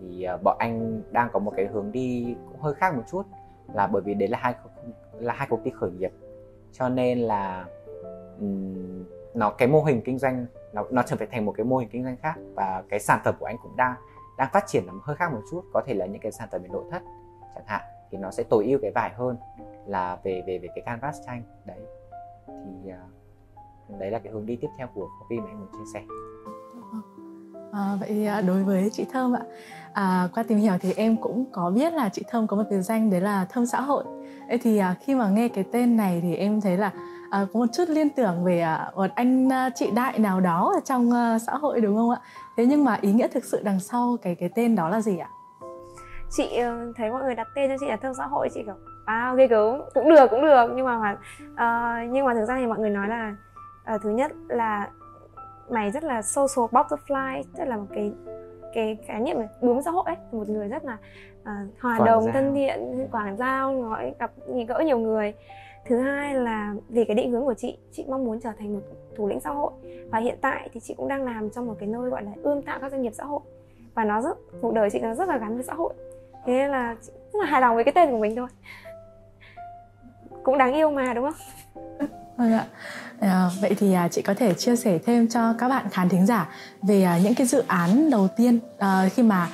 Thì 0.00 0.26
uh, 0.34 0.42
bọn 0.42 0.56
anh 0.58 1.02
đang 1.10 1.28
có 1.32 1.38
một 1.38 1.52
cái 1.56 1.66
hướng 1.66 1.92
đi 1.92 2.36
cũng 2.48 2.60
hơi 2.60 2.74
khác 2.74 2.96
một 2.96 3.02
chút 3.10 3.22
là 3.74 3.86
bởi 3.86 4.02
vì 4.02 4.14
đấy 4.14 4.28
là 4.28 4.38
hai 4.38 4.54
là 5.12 5.34
hai 5.34 5.48
công 5.50 5.62
ty 5.62 5.70
khởi 5.70 5.90
nghiệp. 5.90 6.12
Cho 6.72 6.88
nên 6.88 7.18
là 7.18 7.66
nó 9.34 9.50
cái 9.50 9.68
mô 9.68 9.82
hình 9.82 10.02
kinh 10.04 10.18
doanh 10.18 10.46
nó 10.72 10.84
nó 10.90 11.02
trở 11.02 11.16
thành 11.30 11.44
một 11.44 11.52
cái 11.56 11.64
mô 11.64 11.76
hình 11.76 11.88
kinh 11.88 12.04
doanh 12.04 12.16
khác 12.16 12.34
và 12.54 12.82
cái 12.88 13.00
sản 13.00 13.20
phẩm 13.24 13.34
của 13.38 13.46
anh 13.46 13.56
cũng 13.62 13.76
đang 13.76 13.94
đang 14.38 14.48
phát 14.52 14.64
triển 14.66 14.86
nó 14.86 14.92
hơi 15.02 15.16
khác 15.16 15.32
một 15.32 15.40
chút. 15.50 15.62
Có 15.72 15.82
thể 15.86 15.94
là 15.94 16.06
những 16.06 16.20
cái 16.20 16.32
sản 16.32 16.48
phẩm 16.52 16.62
về 16.62 16.68
nội 16.72 16.84
thất 16.90 17.02
chẳng 17.54 17.64
hạn 17.66 17.82
thì 18.10 18.18
nó 18.18 18.30
sẽ 18.30 18.42
tối 18.42 18.64
ưu 18.64 18.78
cái 18.82 18.90
vải 18.90 19.10
hơn 19.14 19.36
là 19.86 20.18
về 20.24 20.42
về 20.46 20.58
về 20.58 20.68
cái 20.74 20.82
canvas 20.86 21.18
tranh. 21.26 21.42
Đấy. 21.64 21.80
Thì 22.46 22.92
uh, 22.92 24.00
đấy 24.00 24.10
là 24.10 24.18
cái 24.18 24.32
hướng 24.32 24.46
đi 24.46 24.56
tiếp 24.56 24.68
theo 24.78 24.88
của 24.94 25.08
copy 25.20 25.40
mà 25.40 25.46
anh 25.46 25.60
muốn 25.60 25.68
chia 25.72 25.90
sẻ. 25.94 26.02
À, 27.74 27.96
vậy 28.00 28.08
thì 28.12 28.26
à, 28.26 28.40
đối 28.40 28.62
với 28.62 28.90
chị 28.92 29.06
Thơm 29.12 29.36
ạ, 29.36 29.42
à, 29.92 30.28
qua 30.34 30.42
tìm 30.42 30.58
hiểu 30.58 30.72
thì 30.80 30.92
em 30.96 31.16
cũng 31.16 31.44
có 31.52 31.70
biết 31.70 31.92
là 31.92 32.08
chị 32.08 32.22
Thơm 32.28 32.46
có 32.46 32.56
một 32.56 32.62
biệt 32.70 32.80
danh 32.80 33.10
đấy 33.10 33.20
là 33.20 33.44
Thơm 33.44 33.66
xã 33.66 33.80
hội. 33.80 34.04
Ê, 34.48 34.58
thì 34.58 34.78
à, 34.78 34.94
khi 35.00 35.14
mà 35.14 35.28
nghe 35.28 35.48
cái 35.48 35.64
tên 35.72 35.96
này 35.96 36.20
thì 36.22 36.36
em 36.36 36.60
thấy 36.60 36.76
là 36.76 36.90
à, 37.30 37.46
có 37.52 37.60
một 37.60 37.66
chút 37.72 37.84
liên 37.88 38.10
tưởng 38.10 38.44
về 38.44 38.60
à, 38.60 38.90
một 38.94 39.10
anh 39.14 39.52
à, 39.52 39.70
chị 39.74 39.90
đại 39.94 40.18
nào 40.18 40.40
đó 40.40 40.72
ở 40.74 40.80
trong 40.84 41.10
à, 41.12 41.38
xã 41.38 41.52
hội 41.52 41.80
đúng 41.80 41.96
không 41.96 42.10
ạ? 42.10 42.20
Thế 42.56 42.66
nhưng 42.66 42.84
mà 42.84 42.98
ý 43.00 43.12
nghĩa 43.12 43.28
thực 43.28 43.44
sự 43.44 43.62
đằng 43.64 43.80
sau 43.80 44.16
cái 44.22 44.34
cái 44.34 44.48
tên 44.54 44.76
đó 44.76 44.88
là 44.88 45.00
gì 45.00 45.18
ạ? 45.18 45.28
Chị 46.30 46.56
ờ, 46.56 46.92
thấy 46.96 47.10
mọi 47.10 47.22
người 47.22 47.34
đặt 47.34 47.46
tên 47.54 47.70
cho 47.70 47.76
chị 47.80 47.86
là 47.86 47.96
thơm 47.96 48.14
xã 48.14 48.26
hội 48.26 48.48
chị 48.54 48.62
kiểu 48.64 48.74
à 49.06 49.34
ghê 49.38 49.46
gớm. 49.46 49.80
Cũng 49.94 50.08
được 50.08 50.30
cũng 50.30 50.42
được 50.42 50.70
nhưng 50.76 50.86
mà 50.86 51.16
uh, 51.52 52.12
nhưng 52.12 52.24
mà 52.24 52.34
thực 52.34 52.44
ra 52.44 52.56
thì 52.58 52.66
mọi 52.66 52.78
người 52.78 52.90
nói 52.90 53.08
là 53.08 53.34
uh, 53.94 54.02
thứ 54.02 54.10
nhất 54.10 54.32
là 54.48 54.88
mày 55.68 55.90
rất 55.90 56.04
là 56.04 56.22
social 56.22 56.64
butterfly 56.70 57.42
tức 57.56 57.64
là 57.64 57.76
một 57.76 57.86
cái 57.94 58.12
cái 58.74 58.98
khái 59.06 59.20
niệm 59.20 59.38
này 59.38 59.48
bướm 59.60 59.82
xã 59.82 59.90
hội 59.90 60.04
ấy. 60.06 60.16
Một 60.32 60.48
người 60.48 60.68
rất 60.68 60.84
là 60.84 60.98
uh, 61.40 61.46
hòa 61.80 61.98
quảng 61.98 62.04
đồng 62.04 62.24
giao. 62.24 62.32
thân 62.32 62.54
thiện 62.54 63.08
quảng 63.12 63.36
giao 63.36 63.72
nói 63.82 64.14
gặp 64.18 64.32
nhìn 64.48 64.66
gỡ 64.66 64.78
nhiều 64.78 64.98
người. 64.98 65.34
Thứ 65.86 65.98
hai 65.98 66.34
là 66.34 66.74
vì 66.88 67.04
cái 67.04 67.14
định 67.14 67.30
hướng 67.30 67.44
của 67.44 67.54
chị 67.54 67.78
chị 67.92 68.04
mong 68.08 68.24
muốn 68.24 68.40
trở 68.40 68.52
thành 68.58 68.74
một 68.74 68.80
thủ 69.16 69.28
lĩnh 69.28 69.40
xã 69.40 69.50
hội. 69.50 69.72
Và 70.10 70.18
hiện 70.18 70.38
tại 70.40 70.68
thì 70.72 70.80
chị 70.80 70.94
cũng 70.96 71.08
đang 71.08 71.24
làm 71.24 71.50
trong 71.50 71.66
một 71.66 71.74
cái 71.78 71.88
nơi 71.88 72.10
gọi 72.10 72.22
là 72.22 72.30
ươm 72.42 72.62
tạo 72.62 72.78
các 72.80 72.90
doanh 72.90 73.02
nghiệp 73.02 73.12
xã 73.14 73.24
hội. 73.24 73.40
Và 73.94 74.04
nó 74.04 74.20
rất 74.20 74.38
cuộc 74.60 74.74
đời 74.74 74.90
chị 74.90 75.00
nó 75.00 75.14
rất 75.14 75.28
là 75.28 75.38
gắn 75.38 75.54
với 75.54 75.64
xã 75.64 75.74
hội. 75.74 75.94
Thế 76.46 76.52
nên 76.52 76.70
là 76.70 76.96
chị 77.02 77.12
rất 77.32 77.38
là 77.40 77.46
hài 77.46 77.60
lòng 77.60 77.74
với 77.74 77.84
cái 77.84 77.92
tên 77.94 78.10
của 78.10 78.18
mình 78.18 78.36
thôi. 78.36 78.48
Cũng 80.42 80.58
đáng 80.58 80.74
yêu 80.74 80.90
mà 80.90 81.14
đúng 81.14 81.24
không 81.24 82.08
vâng 82.36 82.52
ạ. 82.52 82.66
À, 83.20 83.50
vậy 83.60 83.74
thì 83.78 83.92
à, 83.92 84.08
chị 84.08 84.22
có 84.22 84.34
thể 84.34 84.54
chia 84.54 84.76
sẻ 84.76 84.98
thêm 85.06 85.28
cho 85.28 85.54
các 85.58 85.68
bạn 85.68 85.86
khán 85.90 86.08
thính 86.08 86.26
giả 86.26 86.48
về 86.82 87.02
à, 87.02 87.18
những 87.24 87.34
cái 87.34 87.46
dự 87.46 87.62
án 87.66 88.10
đầu 88.10 88.28
tiên 88.36 88.58
à, 88.78 89.08
khi 89.12 89.22
mà 89.22 89.48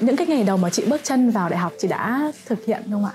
những 0.00 0.16
cái 0.16 0.26
ngày 0.26 0.44
đầu 0.44 0.56
mà 0.56 0.70
chị 0.70 0.86
bước 0.90 1.00
chân 1.02 1.30
vào 1.30 1.48
đại 1.48 1.58
học 1.58 1.72
chị 1.78 1.88
đã 1.88 2.32
thực 2.46 2.64
hiện 2.64 2.82
không 2.90 3.04
ạ? 3.04 3.12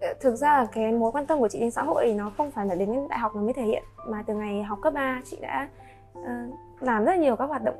Ờ, 0.00 0.14
thực 0.20 0.36
ra 0.36 0.58
là 0.58 0.66
cái 0.72 0.92
mối 0.92 1.12
quan 1.12 1.26
tâm 1.26 1.38
của 1.38 1.48
chị 1.48 1.60
đến 1.60 1.70
xã 1.70 1.82
hội 1.82 2.04
thì 2.06 2.12
nó 2.12 2.32
không 2.36 2.50
phải 2.50 2.66
là 2.66 2.74
đến 2.74 3.08
đại 3.08 3.18
học 3.18 3.32
nó 3.34 3.42
mới 3.42 3.52
thể 3.52 3.62
hiện 3.62 3.82
mà 4.08 4.22
từ 4.26 4.34
ngày 4.34 4.62
học 4.62 4.78
cấp 4.82 4.94
3 4.94 5.20
chị 5.30 5.38
đã 5.40 5.68
uh, 6.18 6.24
làm 6.80 7.04
rất 7.04 7.18
nhiều 7.18 7.36
các 7.36 7.44
hoạt 7.44 7.64
động. 7.64 7.76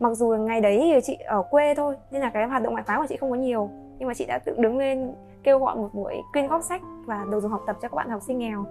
Mặc 0.00 0.14
dù 0.14 0.26
ngày 0.26 0.60
đấy 0.60 0.90
thì 0.94 1.00
chị 1.04 1.14
ở 1.14 1.42
quê 1.50 1.74
thôi 1.74 1.96
nên 2.10 2.22
là 2.22 2.30
cái 2.30 2.46
hoạt 2.46 2.62
động 2.62 2.72
ngoại 2.72 2.84
khóa 2.86 2.98
của 2.98 3.06
chị 3.08 3.16
không 3.16 3.30
có 3.30 3.36
nhiều 3.36 3.70
nhưng 3.98 4.08
mà 4.08 4.14
chị 4.14 4.24
đã 4.28 4.38
tự 4.38 4.54
đứng 4.58 4.78
lên 4.78 5.14
kêu 5.42 5.58
gọi 5.58 5.76
một 5.76 5.88
buổi 5.92 6.14
quyên 6.32 6.46
góp 6.46 6.62
sách 6.62 6.80
và 7.06 7.24
đồ 7.30 7.40
dùng 7.40 7.50
học 7.50 7.62
tập 7.66 7.76
cho 7.82 7.88
các 7.88 7.94
bạn 7.94 8.10
học 8.10 8.22
sinh 8.26 8.38
nghèo 8.38 8.64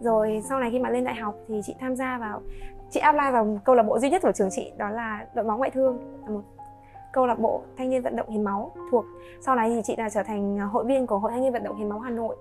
rồi 0.00 0.42
sau 0.48 0.60
này 0.60 0.70
khi 0.70 0.78
mà 0.78 0.90
lên 0.90 1.04
đại 1.04 1.14
học 1.14 1.34
thì 1.48 1.60
chị 1.64 1.74
tham 1.80 1.96
gia 1.96 2.18
vào 2.18 2.40
chị 2.90 3.00
apply 3.00 3.30
vào 3.32 3.60
câu 3.64 3.74
lạc 3.74 3.82
bộ 3.82 3.98
duy 3.98 4.10
nhất 4.10 4.22
của 4.22 4.32
trường 4.32 4.50
chị 4.50 4.72
đó 4.76 4.90
là 4.90 5.26
đội 5.34 5.44
máu 5.44 5.58
ngoại 5.58 5.70
thương 5.70 5.98
là 6.22 6.28
một 6.28 6.42
câu 7.12 7.26
lạc 7.26 7.38
bộ 7.38 7.62
thanh 7.76 7.90
niên 7.90 8.02
vận 8.02 8.16
động 8.16 8.30
hiến 8.30 8.44
máu 8.44 8.72
thuộc. 8.90 9.04
Sau 9.40 9.54
này 9.54 9.70
thì 9.70 9.80
chị 9.84 9.96
là 9.98 10.10
trở 10.10 10.22
thành 10.22 10.58
à, 10.58 10.64
hội 10.64 10.84
viên 10.84 11.06
của 11.06 11.18
hội 11.18 11.30
thanh 11.32 11.42
niên 11.42 11.52
vận 11.52 11.64
động 11.64 11.76
hiến 11.76 11.88
máu 11.88 11.98
Hà 11.98 12.10
Nội. 12.10 12.36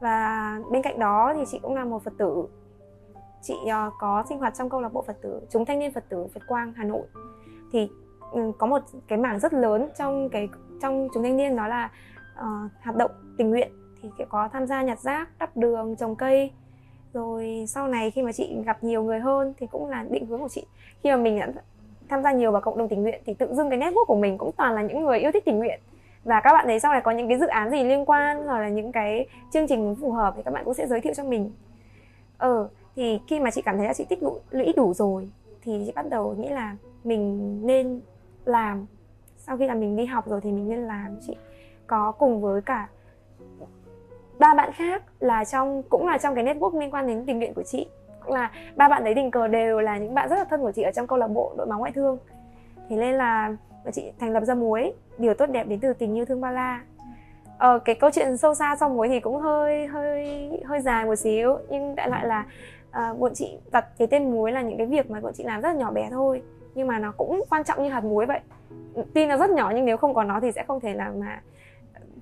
Và 0.00 0.58
bên 0.70 0.82
cạnh 0.82 0.98
đó 0.98 1.32
thì 1.36 1.44
chị 1.50 1.58
cũng 1.62 1.74
là 1.74 1.84
một 1.84 2.04
Phật 2.04 2.12
tử. 2.18 2.44
Chị 3.42 3.54
à, 3.68 3.90
có 3.98 4.24
sinh 4.28 4.38
hoạt 4.38 4.54
trong 4.54 4.70
câu 4.70 4.80
lạc 4.80 4.92
bộ 4.92 5.02
Phật 5.02 5.16
tử 5.22 5.40
chúng 5.50 5.64
thanh 5.64 5.78
niên 5.78 5.92
Phật 5.92 6.04
tử 6.08 6.26
Phật 6.34 6.40
Quang 6.48 6.72
Hà 6.76 6.84
Nội. 6.84 7.06
Thì 7.72 7.90
ừ, 8.32 8.52
có 8.58 8.66
một 8.66 8.82
cái 9.08 9.18
mảng 9.18 9.38
rất 9.38 9.54
lớn 9.54 9.88
trong 9.98 10.28
cái 10.28 10.48
trong 10.82 11.08
chúng 11.14 11.22
thanh 11.22 11.36
niên 11.36 11.56
đó 11.56 11.66
là 11.66 11.90
uh, 12.40 12.70
hoạt 12.82 12.96
động 12.96 13.10
tình 13.38 13.50
nguyện. 13.50 13.72
Thì 14.02 14.24
có 14.28 14.48
tham 14.52 14.66
gia 14.66 14.82
nhặt 14.82 15.00
rác 15.00 15.28
đắp 15.38 15.56
đường 15.56 15.96
trồng 15.96 16.16
cây 16.16 16.50
rồi 17.12 17.64
sau 17.68 17.88
này 17.88 18.10
khi 18.10 18.22
mà 18.22 18.32
chị 18.32 18.56
gặp 18.66 18.84
nhiều 18.84 19.02
người 19.02 19.20
hơn 19.20 19.54
thì 19.58 19.66
cũng 19.66 19.90
là 19.90 20.04
định 20.10 20.26
hướng 20.26 20.40
của 20.40 20.48
chị. 20.48 20.66
Khi 21.02 21.10
mà 21.10 21.16
mình 21.16 21.38
đã 21.38 21.48
tham 22.08 22.22
gia 22.22 22.32
nhiều 22.32 22.52
vào 22.52 22.60
cộng 22.60 22.78
đồng 22.78 22.88
tình 22.88 23.02
nguyện 23.02 23.22
thì 23.26 23.34
tự 23.34 23.54
dưng 23.54 23.70
cái 23.70 23.78
network 23.78 24.04
của 24.06 24.16
mình 24.16 24.38
cũng 24.38 24.52
toàn 24.56 24.74
là 24.74 24.82
những 24.82 25.04
người 25.04 25.18
yêu 25.18 25.32
thích 25.32 25.44
tình 25.44 25.58
nguyện. 25.58 25.80
Và 26.24 26.40
các 26.40 26.52
bạn 26.52 26.66
ấy 26.66 26.80
sau 26.80 26.92
này 26.92 27.00
có 27.00 27.10
những 27.10 27.28
cái 27.28 27.38
dự 27.38 27.46
án 27.46 27.70
gì 27.70 27.84
liên 27.84 28.04
quan 28.04 28.44
hoặc 28.46 28.60
là 28.60 28.68
những 28.68 28.92
cái 28.92 29.26
chương 29.52 29.66
trình 29.68 29.96
phù 30.00 30.12
hợp 30.12 30.34
thì 30.36 30.42
các 30.42 30.54
bạn 30.54 30.64
cũng 30.64 30.74
sẽ 30.74 30.86
giới 30.86 31.00
thiệu 31.00 31.14
cho 31.14 31.24
mình. 31.24 31.50
Ờ 32.38 32.68
thì 32.96 33.20
khi 33.28 33.40
mà 33.40 33.50
chị 33.50 33.62
cảm 33.62 33.76
thấy 33.76 33.86
là 33.86 33.94
chị 33.94 34.04
tích 34.08 34.18
lũy 34.50 34.72
đủ 34.76 34.94
rồi 34.94 35.28
thì 35.62 35.82
chị 35.86 35.92
bắt 35.94 36.08
đầu 36.10 36.34
nghĩ 36.38 36.48
là 36.48 36.76
mình 37.04 37.60
nên 37.66 38.00
làm. 38.44 38.86
Sau 39.36 39.56
khi 39.56 39.66
là 39.66 39.74
mình 39.74 39.96
đi 39.96 40.04
học 40.04 40.28
rồi 40.28 40.40
thì 40.40 40.52
mình 40.52 40.68
nên 40.68 40.78
làm. 40.78 41.16
Chị 41.26 41.36
có 41.86 42.12
cùng 42.12 42.40
với 42.40 42.62
cả 42.62 42.88
ba 44.42 44.54
bạn 44.54 44.72
khác 44.72 45.02
là 45.20 45.44
trong 45.44 45.82
cũng 45.88 46.06
là 46.06 46.18
trong 46.18 46.34
cái 46.34 46.44
network 46.44 46.80
liên 46.80 46.90
quan 46.90 47.06
đến 47.06 47.24
tình 47.26 47.38
nguyện 47.38 47.54
của 47.54 47.62
chị. 47.62 47.86
Là 48.26 48.50
ba 48.76 48.88
bạn 48.88 49.04
đấy 49.04 49.14
tình 49.14 49.30
cờ 49.30 49.48
đều 49.48 49.80
là 49.80 49.98
những 49.98 50.14
bạn 50.14 50.28
rất 50.28 50.36
là 50.36 50.44
thân 50.44 50.60
của 50.60 50.72
chị 50.72 50.82
ở 50.82 50.90
trong 50.92 51.06
câu 51.06 51.18
lạc 51.18 51.28
bộ 51.28 51.54
đội 51.56 51.66
máu 51.66 51.78
ngoại 51.78 51.92
thương. 51.92 52.18
Thế 52.88 52.96
nên 52.96 53.14
là 53.14 53.56
chị 53.92 54.12
thành 54.18 54.30
lập 54.30 54.44
ra 54.44 54.54
muối 54.54 54.92
điều 55.18 55.34
tốt 55.34 55.46
đẹp 55.46 55.68
đến 55.68 55.80
từ 55.80 55.92
tình 55.92 56.18
yêu 56.18 56.24
thương 56.24 56.40
ba 56.40 56.50
la. 56.50 56.82
Ờ, 57.58 57.78
cái 57.78 57.94
câu 57.94 58.10
chuyện 58.10 58.36
sâu 58.36 58.54
xa 58.54 58.76
sau 58.76 58.88
muối 58.88 59.08
thì 59.08 59.20
cũng 59.20 59.36
hơi 59.36 59.86
hơi 59.86 60.50
hơi 60.64 60.80
dài 60.80 61.04
một 61.04 61.16
xíu 61.16 61.56
nhưng 61.70 61.94
đại 61.94 62.08
loại 62.08 62.26
là 62.26 62.46
uh, 62.88 63.18
bọn 63.18 63.34
chị 63.34 63.58
đặt 63.72 63.86
cái 63.98 64.08
tên 64.08 64.30
muối 64.30 64.52
là 64.52 64.62
những 64.62 64.78
cái 64.78 64.86
việc 64.86 65.10
mà 65.10 65.20
bọn 65.20 65.32
chị 65.34 65.44
làm 65.44 65.60
rất 65.60 65.68
là 65.68 65.74
nhỏ 65.74 65.90
bé 65.90 66.08
thôi 66.10 66.42
nhưng 66.74 66.86
mà 66.86 66.98
nó 66.98 67.12
cũng 67.16 67.42
quan 67.50 67.64
trọng 67.64 67.82
như 67.82 67.90
hạt 67.90 68.04
muối 68.04 68.26
vậy. 68.26 68.40
Tuy 69.14 69.26
nó 69.26 69.36
rất 69.36 69.50
nhỏ 69.50 69.72
nhưng 69.74 69.84
nếu 69.84 69.96
không 69.96 70.14
có 70.14 70.24
nó 70.24 70.40
thì 70.40 70.52
sẽ 70.52 70.64
không 70.68 70.80
thể 70.80 70.94
làm 70.94 71.20
mà 71.20 71.40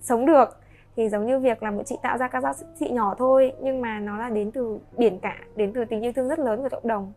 sống 0.01 0.27
được 0.27 0.61
thì 1.01 1.09
giống 1.09 1.27
như 1.27 1.39
việc 1.39 1.63
là 1.63 1.71
bọn 1.71 1.85
chị 1.85 1.99
tạo 2.03 2.19
ra 2.19 2.29
các 2.29 2.43
giá 2.43 2.53
trị 2.79 2.91
nhỏ 2.91 3.15
thôi, 3.19 3.53
nhưng 3.61 3.81
mà 3.81 3.99
nó 3.99 4.19
là 4.19 4.31
đến 4.31 4.51
từ 4.51 4.79
biển 4.97 5.19
cả, 5.19 5.37
đến 5.57 5.73
từ 5.73 5.85
tình 5.85 6.01
yêu 6.01 6.13
thương 6.17 6.29
rất 6.29 6.39
lớn 6.39 6.63
của 6.63 6.69
cộng 6.69 6.89
đồng. 6.89 7.13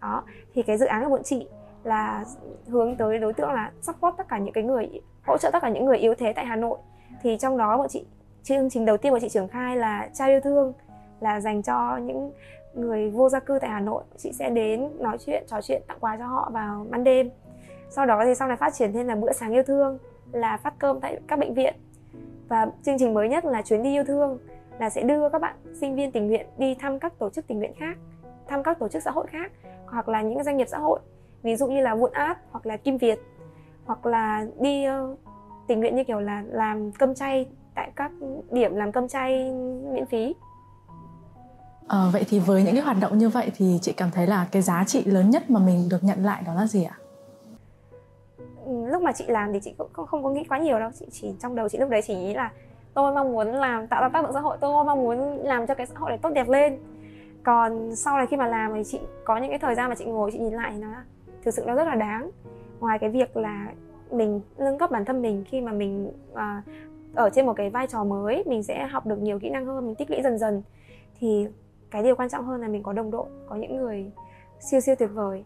Đó, 0.00 0.22
thì 0.54 0.62
cái 0.62 0.78
dự 0.78 0.86
án 0.86 1.04
của 1.04 1.10
bọn 1.10 1.22
chị 1.22 1.48
là 1.84 2.24
hướng 2.66 2.96
tới 2.96 3.18
đối 3.18 3.32
tượng 3.32 3.52
là 3.52 3.72
support 3.80 4.16
tất 4.16 4.28
cả 4.28 4.38
những 4.38 4.52
cái 4.54 4.64
người, 4.64 4.88
hỗ 5.26 5.38
trợ 5.38 5.50
tất 5.52 5.62
cả 5.62 5.68
những 5.68 5.84
người 5.84 5.98
yếu 5.98 6.14
thế 6.14 6.32
tại 6.32 6.46
Hà 6.46 6.56
Nội. 6.56 6.78
Thì 7.22 7.38
trong 7.38 7.56
đó 7.56 7.76
bọn 7.78 7.88
chị, 7.88 8.06
chương 8.42 8.70
trình 8.70 8.84
đầu 8.84 8.96
tiên 8.96 9.12
của 9.12 9.18
chị 9.18 9.28
triển 9.28 9.48
khai 9.48 9.76
là 9.76 10.08
trao 10.14 10.28
yêu 10.28 10.40
thương, 10.40 10.72
là 11.20 11.40
dành 11.40 11.62
cho 11.62 11.96
những 11.96 12.32
người 12.74 13.10
vô 13.10 13.28
gia 13.28 13.40
cư 13.40 13.58
tại 13.60 13.70
Hà 13.70 13.80
Nội. 13.80 14.02
Chị 14.16 14.32
sẽ 14.32 14.50
đến 14.50 14.88
nói 14.98 15.18
chuyện, 15.26 15.44
trò 15.46 15.60
chuyện, 15.62 15.82
tặng 15.88 15.98
quà 16.00 16.16
cho 16.16 16.26
họ 16.26 16.50
vào 16.52 16.86
ban 16.90 17.04
đêm. 17.04 17.30
Sau 17.90 18.06
đó 18.06 18.24
thì 18.24 18.34
sau 18.34 18.48
này 18.48 18.56
phát 18.56 18.74
triển 18.74 18.92
thêm 18.92 19.06
là 19.06 19.14
bữa 19.14 19.32
sáng 19.32 19.52
yêu 19.52 19.62
thương, 19.62 19.98
là 20.32 20.56
phát 20.56 20.74
cơm 20.78 21.00
tại 21.00 21.20
các 21.28 21.38
bệnh 21.38 21.54
viện 21.54 21.74
và 22.50 22.66
chương 22.82 22.98
trình 22.98 23.14
mới 23.14 23.28
nhất 23.28 23.44
là 23.44 23.62
chuyến 23.62 23.82
đi 23.82 23.90
yêu 23.90 24.04
thương 24.04 24.38
là 24.78 24.90
sẽ 24.90 25.02
đưa 25.02 25.28
các 25.28 25.40
bạn 25.40 25.56
sinh 25.80 25.96
viên 25.96 26.12
tình 26.12 26.26
nguyện 26.26 26.46
đi 26.58 26.74
thăm 26.74 26.98
các 26.98 27.18
tổ 27.18 27.30
chức 27.30 27.46
tình 27.46 27.58
nguyện 27.58 27.72
khác 27.78 27.96
thăm 28.48 28.62
các 28.62 28.78
tổ 28.78 28.88
chức 28.88 29.02
xã 29.02 29.10
hội 29.10 29.26
khác 29.30 29.52
hoặc 29.86 30.08
là 30.08 30.22
những 30.22 30.44
doanh 30.44 30.56
nghiệp 30.56 30.68
xã 30.68 30.78
hội 30.78 31.00
ví 31.42 31.56
dụ 31.56 31.66
như 31.66 31.80
là 31.80 31.94
Vụn 31.94 32.12
Art 32.12 32.38
hoặc 32.50 32.66
là 32.66 32.76
Kim 32.76 32.98
Việt 32.98 33.18
hoặc 33.84 34.06
là 34.06 34.46
đi 34.60 34.86
uh, 34.88 35.18
tình 35.68 35.80
nguyện 35.80 35.96
như 35.96 36.04
kiểu 36.04 36.20
là 36.20 36.44
làm 36.48 36.92
cơm 36.92 37.14
chay 37.14 37.46
tại 37.74 37.92
các 37.96 38.12
điểm 38.50 38.74
làm 38.74 38.92
cơm 38.92 39.08
chay 39.08 39.52
miễn 39.92 40.06
phí 40.06 40.34
à, 41.88 42.08
vậy 42.12 42.24
thì 42.28 42.38
với 42.38 42.62
những 42.62 42.74
cái 42.74 42.84
hoạt 42.84 42.96
động 43.00 43.18
như 43.18 43.28
vậy 43.28 43.50
thì 43.56 43.78
chị 43.82 43.92
cảm 43.92 44.10
thấy 44.10 44.26
là 44.26 44.46
cái 44.52 44.62
giá 44.62 44.84
trị 44.86 45.04
lớn 45.04 45.30
nhất 45.30 45.50
mà 45.50 45.60
mình 45.60 45.88
được 45.88 46.04
nhận 46.04 46.24
lại 46.24 46.42
đó 46.46 46.54
là 46.54 46.66
gì 46.66 46.84
ạ? 46.84 46.99
Lúc 48.70 49.02
mà 49.02 49.12
chị 49.12 49.24
làm 49.28 49.52
thì 49.52 49.60
chị 49.62 49.74
cũng 49.78 49.88
không, 49.92 50.06
không 50.06 50.24
có 50.24 50.30
nghĩ 50.30 50.44
quá 50.44 50.58
nhiều 50.58 50.78
đâu. 50.78 50.90
Chị 50.98 51.06
chỉ 51.10 51.34
trong 51.40 51.54
đầu 51.54 51.68
chị 51.68 51.78
lúc 51.78 51.90
đấy 51.90 52.02
chỉ 52.06 52.14
nghĩ 52.14 52.34
là 52.34 52.52
tôi 52.94 53.14
mong 53.14 53.32
muốn 53.32 53.46
làm 53.46 53.86
tạo 53.86 54.02
ra 54.02 54.08
tác 54.08 54.22
động 54.22 54.32
xã 54.32 54.40
hội 54.40 54.56
tôi 54.60 54.84
mong 54.84 55.02
muốn 55.02 55.18
làm 55.42 55.66
cho 55.66 55.74
cái 55.74 55.86
xã 55.86 55.94
hội 55.98 56.10
này 56.10 56.18
tốt 56.18 56.30
đẹp 56.30 56.48
lên. 56.48 56.78
Còn 57.42 57.96
sau 57.96 58.16
này 58.16 58.26
khi 58.26 58.36
mà 58.36 58.46
làm 58.46 58.74
thì 58.74 58.82
chị 58.84 59.00
có 59.24 59.36
những 59.36 59.50
cái 59.50 59.58
thời 59.58 59.74
gian 59.74 59.88
mà 59.88 59.94
chị 59.94 60.04
ngồi 60.04 60.30
chị 60.32 60.38
nhìn 60.38 60.54
lại 60.54 60.72
nó 60.78 60.88
thực 61.42 61.54
sự 61.54 61.64
nó 61.66 61.74
rất 61.74 61.84
là 61.84 61.94
đáng. 61.94 62.30
Ngoài 62.80 62.98
cái 62.98 63.10
việc 63.10 63.36
là 63.36 63.66
mình 64.10 64.40
nâng 64.58 64.78
cấp 64.78 64.90
bản 64.90 65.04
thân 65.04 65.22
mình 65.22 65.44
khi 65.48 65.60
mà 65.60 65.72
mình 65.72 66.12
à, 66.34 66.62
ở 67.14 67.30
trên 67.30 67.46
một 67.46 67.52
cái 67.52 67.70
vai 67.70 67.86
trò 67.86 68.04
mới 68.04 68.44
mình 68.46 68.62
sẽ 68.62 68.86
học 68.86 69.06
được 69.06 69.18
nhiều 69.18 69.38
kỹ 69.38 69.50
năng 69.50 69.66
hơn 69.66 69.86
mình 69.86 69.94
tích 69.94 70.10
lũy 70.10 70.22
dần 70.22 70.38
dần 70.38 70.62
thì 71.20 71.46
cái 71.90 72.02
điều 72.02 72.16
quan 72.16 72.28
trọng 72.28 72.44
hơn 72.44 72.60
là 72.60 72.68
mình 72.68 72.82
có 72.82 72.92
đồng 72.92 73.10
đội 73.10 73.26
có 73.48 73.56
những 73.56 73.76
người 73.76 74.10
siêu 74.70 74.80
siêu 74.80 74.94
tuyệt 74.98 75.10
vời 75.12 75.44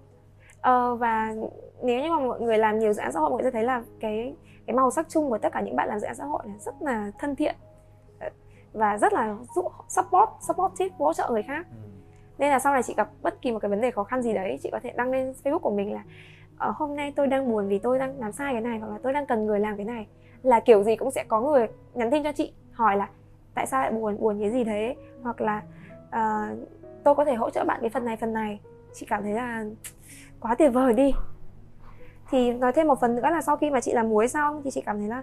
ờ, 0.65 0.97
và 0.97 1.35
nếu 1.83 2.03
như 2.03 2.11
mà 2.11 2.19
mọi 2.19 2.41
người 2.41 2.59
làm 2.59 2.79
nhiều 2.79 2.93
dự 2.93 3.03
án 3.03 3.13
xã 3.13 3.21
hội 3.21 3.31
mọi 3.31 3.43
người 3.43 3.51
sẽ 3.51 3.51
thấy 3.51 3.65
là 3.65 3.83
cái 4.01 4.35
cái 4.67 4.77
màu 4.77 4.91
sắc 4.91 5.07
chung 5.09 5.31
của 5.31 5.39
tất 5.39 5.53
cả 5.53 5.61
những 5.61 5.77
bạn 5.77 5.89
làm 5.89 5.99
dự 5.99 6.07
án 6.07 6.15
xã 6.15 6.25
hội 6.25 6.43
là 6.47 6.55
rất 6.59 6.75
là 6.81 7.11
thân 7.19 7.37
thiện. 7.37 7.55
Và 8.73 8.99
rất 8.99 9.13
là 9.13 9.37
giúp 9.55 9.73
support 9.89 10.31
supportive 10.41 10.97
hỗ 10.99 11.13
trợ 11.13 11.29
người 11.31 11.43
khác. 11.43 11.67
Ừ. 11.71 11.89
nên 12.39 12.51
là 12.51 12.59
sau 12.59 12.73
này 12.73 12.83
chị 12.83 12.95
gặp 12.97 13.11
bất 13.23 13.43
kỳ 13.43 13.53
một 13.53 13.59
cái 13.59 13.69
vấn 13.69 13.81
đề 13.81 13.91
khó 13.91 14.05
khăn 14.05 14.23
gì 14.23 14.33
đấy 14.33 14.59
chị 14.63 14.69
có 14.73 14.81
thể 14.83 14.93
đăng 14.97 15.11
lên 15.11 15.35
facebook 15.45 15.59
của 15.59 15.71
mình 15.71 15.93
là 15.93 16.05
ở 16.59 16.69
ờ, 16.69 16.75
hôm 16.77 16.97
nay 16.97 17.13
tôi 17.17 17.27
đang 17.27 17.51
buồn 17.51 17.69
vì 17.69 17.79
tôi 17.79 17.99
đang 17.99 18.21
làm 18.21 18.33
sai 18.33 18.53
cái 18.53 18.61
này 18.61 18.79
hoặc 18.79 18.89
là 18.89 18.99
tôi 19.03 19.13
đang 19.13 19.27
cần 19.27 19.47
người 19.47 19.61
làm 19.61 19.77
cái 19.77 19.87
này. 19.87 20.07
Là 20.43 20.61
kiểu 20.61 20.83
gì 20.83 20.97
cũng 20.97 21.11
sẽ 21.11 21.25
có 21.29 21.41
người 21.41 21.67
nhắn 21.95 22.11
tin 22.11 22.23
cho 22.25 22.33
chị 22.33 22.53
hỏi 22.73 22.97
là 22.97 23.09
tại 23.55 23.67
sao 23.67 23.83
lại 23.83 23.93
buồn 23.93 24.17
buồn 24.21 24.41
cái 24.41 24.51
gì 24.51 24.65
thế? 24.65 24.97
Hoặc 25.23 25.41
là 25.41 25.63
uh, 26.09 26.59
tôi 27.05 27.15
có 27.15 27.25
thể 27.25 27.35
hỗ 27.35 27.51
trợ 27.51 27.65
bạn 27.65 27.81
cái 27.81 27.91
phần 27.91 28.05
này 28.05 28.17
phần 28.17 28.33
này. 28.33 28.61
Chị 28.95 29.07
cảm 29.07 29.23
thấy 29.23 29.33
là 29.33 29.65
quá 30.45 30.55
tuyệt 30.55 30.73
vời 30.73 30.93
đi. 30.93 31.15
Thì 32.31 32.53
nói 32.53 32.73
thêm 32.73 32.87
một 32.87 33.01
phần 33.01 33.15
nữa 33.15 33.23
là 33.31 33.43
sau 33.43 33.57
khi 33.57 33.71
mà 33.71 33.81
chị 33.81 33.93
làm 33.93 34.09
muối 34.09 34.29
xong 34.29 34.61
thì 34.65 34.71
chị 34.71 34.81
cảm 34.87 34.99
thấy 34.99 35.09
là 35.09 35.23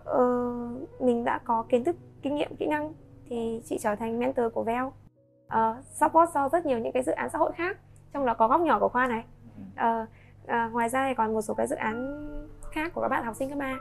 uh, 0.00 1.00
mình 1.00 1.24
đã 1.24 1.40
có 1.44 1.64
kiến 1.68 1.84
thức 1.84 1.96
kinh 2.22 2.34
nghiệm 2.34 2.56
kỹ 2.56 2.66
năng 2.66 2.92
thì 3.28 3.62
chị 3.64 3.78
trở 3.78 3.96
thành 3.96 4.18
mentor 4.18 4.52
của 4.54 4.62
Vel 4.62 4.84
uh, 4.84 5.84
support 5.94 6.30
cho 6.34 6.48
rất 6.48 6.66
nhiều 6.66 6.78
những 6.78 6.92
cái 6.92 7.02
dự 7.02 7.12
án 7.12 7.30
xã 7.30 7.38
hội 7.38 7.52
khác 7.52 7.76
trong 8.12 8.26
đó 8.26 8.34
có 8.34 8.48
góc 8.48 8.60
nhỏ 8.60 8.78
của 8.78 8.88
khoa 8.88 9.06
này. 9.06 9.24
Uh, 9.60 10.08
uh, 10.44 10.72
ngoài 10.72 10.88
ra 10.88 11.08
thì 11.08 11.14
còn 11.14 11.34
một 11.34 11.42
số 11.42 11.54
cái 11.54 11.66
dự 11.66 11.76
án 11.76 12.26
khác 12.70 12.92
của 12.94 13.00
các 13.00 13.08
bạn 13.08 13.24
học 13.24 13.36
sinh 13.36 13.48
cấp 13.48 13.58
ba 13.58 13.76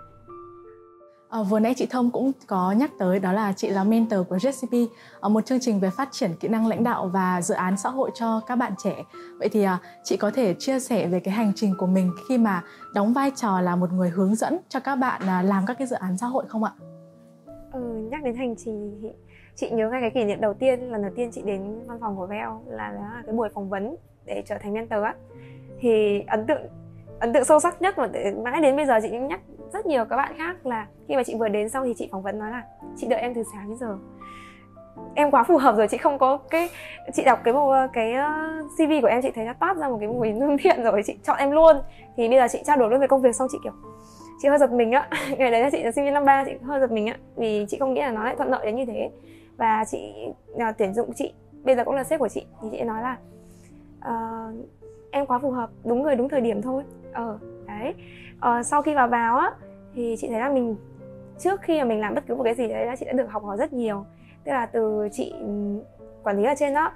À, 1.31 1.43
vừa 1.43 1.59
nãy 1.59 1.73
chị 1.73 1.87
Thông 1.89 2.11
cũng 2.11 2.31
có 2.47 2.71
nhắc 2.71 2.91
tới 2.99 3.19
đó 3.19 3.31
là 3.31 3.53
chị 3.53 3.69
là 3.69 3.83
mentor 3.83 4.19
của 4.29 4.35
JCP 4.35 4.87
ờ, 5.19 5.29
một 5.29 5.45
chương 5.45 5.59
trình 5.59 5.79
về 5.79 5.89
phát 5.89 6.09
triển 6.11 6.31
kỹ 6.39 6.47
năng 6.47 6.67
lãnh 6.67 6.83
đạo 6.83 7.07
và 7.13 7.41
dự 7.41 7.55
án 7.55 7.77
xã 7.77 7.89
hội 7.89 8.11
cho 8.13 8.41
các 8.47 8.55
bạn 8.55 8.73
trẻ. 8.83 9.03
Vậy 9.39 9.49
thì 9.49 9.63
à, 9.63 9.79
chị 10.03 10.17
có 10.17 10.31
thể 10.31 10.55
chia 10.59 10.79
sẻ 10.79 11.07
về 11.07 11.19
cái 11.19 11.33
hành 11.33 11.51
trình 11.55 11.75
của 11.77 11.87
mình 11.87 12.11
khi 12.29 12.37
mà 12.37 12.63
đóng 12.93 13.13
vai 13.13 13.31
trò 13.35 13.61
là 13.61 13.75
một 13.75 13.91
người 13.91 14.09
hướng 14.09 14.35
dẫn 14.35 14.57
cho 14.69 14.79
các 14.79 14.95
bạn 14.95 15.21
à, 15.27 15.41
làm 15.41 15.65
các 15.65 15.77
cái 15.77 15.87
dự 15.87 15.95
án 15.95 16.17
xã 16.17 16.27
hội 16.27 16.45
không 16.47 16.63
ạ? 16.63 16.71
Ừ, 17.73 18.07
nhắc 18.11 18.23
đến 18.23 18.35
hành 18.35 18.55
trình 18.57 18.99
thì 19.01 19.09
chị 19.55 19.69
nhớ 19.69 19.89
ngay 19.89 20.01
cái 20.01 20.09
kỷ 20.09 20.23
niệm 20.23 20.41
đầu 20.41 20.53
tiên 20.53 20.91
lần 20.91 21.01
đầu 21.01 21.11
tiên 21.15 21.31
chị 21.31 21.41
đến 21.45 21.79
văn 21.87 21.97
phòng 22.01 22.17
của 22.17 22.27
Vel 22.27 22.49
là, 22.67 22.91
là 22.91 23.23
cái 23.25 23.35
buổi 23.35 23.49
phỏng 23.53 23.69
vấn 23.69 23.95
để 24.25 24.43
trở 24.45 24.57
thành 24.61 24.73
mentor 24.73 25.03
á 25.03 25.15
thì 25.79 26.21
ấn 26.27 26.47
tượng 26.47 26.61
ấn 27.19 27.33
tượng 27.33 27.45
sâu 27.45 27.59
sắc 27.59 27.81
nhất 27.81 27.97
mà 27.97 28.07
mãi 28.43 28.61
đến 28.61 28.75
bây 28.75 28.85
giờ 28.85 28.99
chị 29.01 29.09
cũng 29.09 29.27
nhắc 29.27 29.41
rất 29.73 29.85
nhiều 29.85 30.05
các 30.05 30.15
bạn 30.15 30.33
khác 30.37 30.65
là 30.65 30.87
khi 31.07 31.15
mà 31.15 31.23
chị 31.23 31.35
vừa 31.35 31.47
đến 31.47 31.69
xong 31.69 31.83
thì 31.85 31.93
chị 31.97 32.09
phỏng 32.11 32.21
vấn 32.21 32.39
nói 32.39 32.51
là 32.51 32.63
chị 32.97 33.07
đợi 33.07 33.19
em 33.19 33.33
từ 33.33 33.43
sáng 33.53 33.69
đến 33.69 33.77
giờ. 33.77 33.97
Em 35.15 35.31
quá 35.31 35.43
phù 35.43 35.57
hợp 35.57 35.75
rồi 35.77 35.87
chị 35.87 35.97
không 35.97 36.17
có 36.17 36.37
cái 36.37 36.69
chị 37.13 37.23
đọc 37.23 37.39
cái 37.43 37.53
bộ 37.53 37.73
cái 37.93 38.13
ờ, 38.13 38.29
cv 38.75 38.91
của 39.01 39.07
em 39.07 39.21
chị 39.21 39.31
thấy 39.35 39.45
nó 39.45 39.53
toát 39.53 39.77
ra 39.77 39.89
một 39.89 39.97
cái 39.99 40.09
mùi 40.09 40.33
lương 40.33 40.57
thiện 40.61 40.83
rồi 40.83 41.01
chị 41.05 41.17
chọn 41.23 41.37
em 41.37 41.51
luôn. 41.51 41.75
Thì 42.17 42.29
bây 42.29 42.37
giờ 42.37 42.47
chị 42.51 42.59
trao 42.65 42.77
đổi 42.77 42.89
luôn 42.89 42.99
về 42.99 43.07
công 43.07 43.21
việc 43.21 43.35
xong 43.35 43.47
chị 43.51 43.57
kiểu 43.63 43.73
chị 44.41 44.47
hơi 44.47 44.57
giật 44.57 44.71
mình 44.71 44.91
á. 44.91 45.07
Ngày 45.37 45.51
đấy 45.51 45.61
là 45.61 45.69
chị 45.69 45.83
là 45.83 45.91
sinh 45.91 46.05
viên 46.05 46.13
năm 46.13 46.25
ba 46.25 46.45
chị 46.45 46.51
hơi 46.63 46.79
giật 46.79 46.91
mình 46.91 47.07
á 47.07 47.17
vì 47.35 47.65
chị 47.69 47.77
không 47.79 47.93
nghĩ 47.93 48.01
là 48.01 48.11
nó 48.11 48.23
lại 48.23 48.35
thuận 48.35 48.49
lợi 48.49 48.65
đến 48.65 48.75
như 48.75 48.85
thế. 48.85 49.11
Và 49.57 49.85
chị 49.91 50.13
là 50.47 50.71
tuyển 50.71 50.93
dụng 50.93 51.13
chị 51.15 51.33
bây 51.63 51.75
giờ 51.75 51.83
cũng 51.83 51.95
là 51.95 52.03
sếp 52.03 52.19
của 52.19 52.27
chị 52.27 52.45
thì 52.61 52.67
chị 52.71 52.81
nói 52.81 53.01
là 53.01 53.17
uh, 53.99 54.55
em 55.11 55.25
quá 55.25 55.39
phù 55.39 55.51
hợp 55.51 55.69
đúng 55.83 56.03
người 56.03 56.15
đúng 56.15 56.29
thời 56.29 56.41
điểm 56.41 56.61
thôi. 56.61 56.83
Ờ 57.13 57.39
đấy. 57.83 57.93
Uh, 58.37 58.65
sau 58.65 58.81
khi 58.81 58.93
vào 58.93 59.07
vào 59.07 59.37
á 59.37 59.51
thì 59.95 60.15
chị 60.19 60.27
thấy 60.27 60.39
là 60.39 60.49
mình 60.49 60.75
trước 61.39 61.61
khi 61.61 61.79
mà 61.79 61.83
mình 61.83 61.99
làm 61.99 62.15
bất 62.15 62.23
cứ 62.27 62.35
một 62.35 62.43
cái 62.43 62.55
gì 62.55 62.67
đấy 62.67 62.85
là 62.85 62.95
chị 62.95 63.05
đã 63.05 63.11
được 63.11 63.31
học 63.31 63.43
hỏi 63.43 63.57
rất 63.57 63.73
nhiều. 63.73 64.05
Tức 64.43 64.51
là 64.51 64.65
từ 64.65 65.09
chị 65.11 65.33
ừ, 65.39 65.47
quản 66.23 66.37
lý 66.37 66.43
ở 66.43 66.53
trên 66.57 66.73
đó 66.73 66.91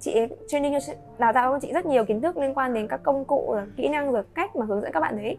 chị 0.00 0.20
training 0.48 0.78
đào 1.18 1.32
tạo 1.32 1.52
cho 1.52 1.58
chị 1.60 1.72
rất 1.72 1.86
nhiều 1.86 2.04
kiến 2.04 2.20
thức 2.20 2.36
liên 2.36 2.54
quan 2.54 2.74
đến 2.74 2.88
các 2.88 3.00
công 3.02 3.24
cụ 3.24 3.52
rồi 3.54 3.62
kỹ 3.76 3.88
năng 3.88 4.12
rồi 4.12 4.22
cách 4.34 4.56
mà 4.56 4.66
hướng 4.66 4.80
dẫn 4.80 4.92
các 4.92 5.00
bạn 5.00 5.16
đấy. 5.16 5.38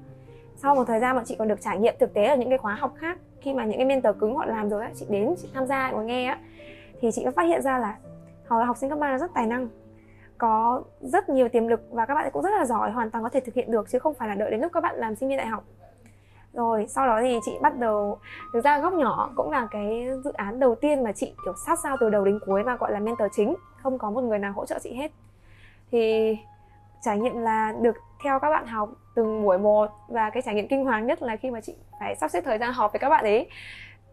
Sau 0.56 0.76
một 0.76 0.84
thời 0.88 1.00
gian 1.00 1.16
bọn 1.16 1.26
chị 1.26 1.36
còn 1.40 1.48
được 1.48 1.62
trải 1.62 1.80
nghiệm 1.80 1.96
thực 2.00 2.14
tế 2.14 2.26
ở 2.26 2.36
những 2.36 2.50
cái 2.50 2.58
khóa 2.58 2.76
học 2.76 2.94
khác 2.98 3.18
khi 3.42 3.54
mà 3.54 3.66
những 3.66 3.78
cái 3.78 3.86
mentor 3.86 4.18
cứng 4.20 4.36
họ 4.36 4.46
làm 4.46 4.70
rồi 4.70 4.84
á 4.84 4.92
chị 4.96 5.06
đến 5.10 5.36
chị 5.42 5.48
tham 5.54 5.66
gia 5.66 5.92
ngồi 5.92 6.06
nghe 6.06 6.26
á 6.26 6.40
thì 7.02 7.12
chị 7.12 7.22
có 7.26 7.32
phát 7.32 7.44
hiện 7.44 7.62
ra 7.62 7.78
là 7.78 7.98
học 8.48 8.64
học 8.66 8.78
sinh 8.78 8.90
cấp 8.90 9.00
ba 9.00 9.12
là 9.12 9.18
rất 9.18 9.32
tài 9.34 9.48
năng 9.48 9.68
có 10.38 10.84
rất 11.02 11.30
nhiều 11.30 11.50
tiềm 11.50 11.68
lực 11.68 11.82
và 11.92 12.06
các 12.06 12.16
bạn 12.16 12.30
cũng 12.34 12.44
rất 12.44 12.54
là 12.58 12.66
giỏi, 12.66 12.92
hoàn 12.92 13.12
toàn 13.12 13.24
có 13.24 13.30
thể 13.30 13.40
thực 13.40 13.56
hiện 13.56 13.72
được 13.72 13.90
chứ 13.90 14.00
không 14.00 14.14
phải 14.14 14.28
là 14.28 14.36
đợi 14.36 14.52
đến 14.52 14.62
lúc 14.62 14.72
các 14.74 14.84
bạn 14.84 14.96
làm 14.96 15.16
sinh 15.16 15.30
viên 15.30 15.38
đại 15.38 15.48
học. 15.48 15.64
Rồi, 16.54 16.86
sau 16.90 17.08
đó 17.08 17.20
thì 17.22 17.40
chị 17.46 17.52
bắt 17.62 17.80
đầu, 17.80 18.18
thực 18.54 18.64
ra 18.64 18.80
góc 18.80 18.94
nhỏ 18.94 19.32
cũng 19.36 19.52
là 19.52 19.68
cái 19.72 20.08
dự 20.24 20.32
án 20.34 20.60
đầu 20.60 20.76
tiên 20.76 21.04
mà 21.04 21.12
chị, 21.12 21.34
kiểu, 21.46 21.54
sát 21.66 21.80
sao 21.84 21.98
từ 22.00 22.10
đầu 22.10 22.26
đến 22.26 22.40
cuối 22.46 22.64
và 22.64 22.76
gọi 22.76 22.92
là 22.92 23.00
mentor 23.00 23.28
chính, 23.36 23.56
không 23.84 23.98
có 23.98 24.12
một 24.12 24.22
người 24.22 24.40
nào 24.40 24.54
hỗ 24.56 24.66
trợ 24.66 24.80
chị 24.84 24.94
hết. 24.94 25.12
Thì 25.92 26.36
trải 27.02 27.20
nghiệm 27.20 27.38
là 27.38 27.74
được 27.82 27.96
theo 28.24 28.40
các 28.40 28.50
bạn 28.50 28.68
học 28.68 28.90
từng 29.16 29.44
buổi 29.44 29.58
một 29.58 29.92
và 30.08 30.30
cái 30.30 30.42
trải 30.46 30.56
nghiệm 30.56 30.68
kinh 30.68 30.86
hoàng 30.86 31.08
nhất 31.08 31.22
là 31.22 31.36
khi 31.36 31.52
mà 31.52 31.62
chị 31.62 31.76
phải 32.00 32.16
sắp 32.16 32.32
xếp 32.32 32.42
thời 32.46 32.58
gian 32.58 32.74
họp 32.74 32.94
với 32.94 33.00
các 33.00 33.10
bạn 33.10 33.24
ấy. 33.24 33.50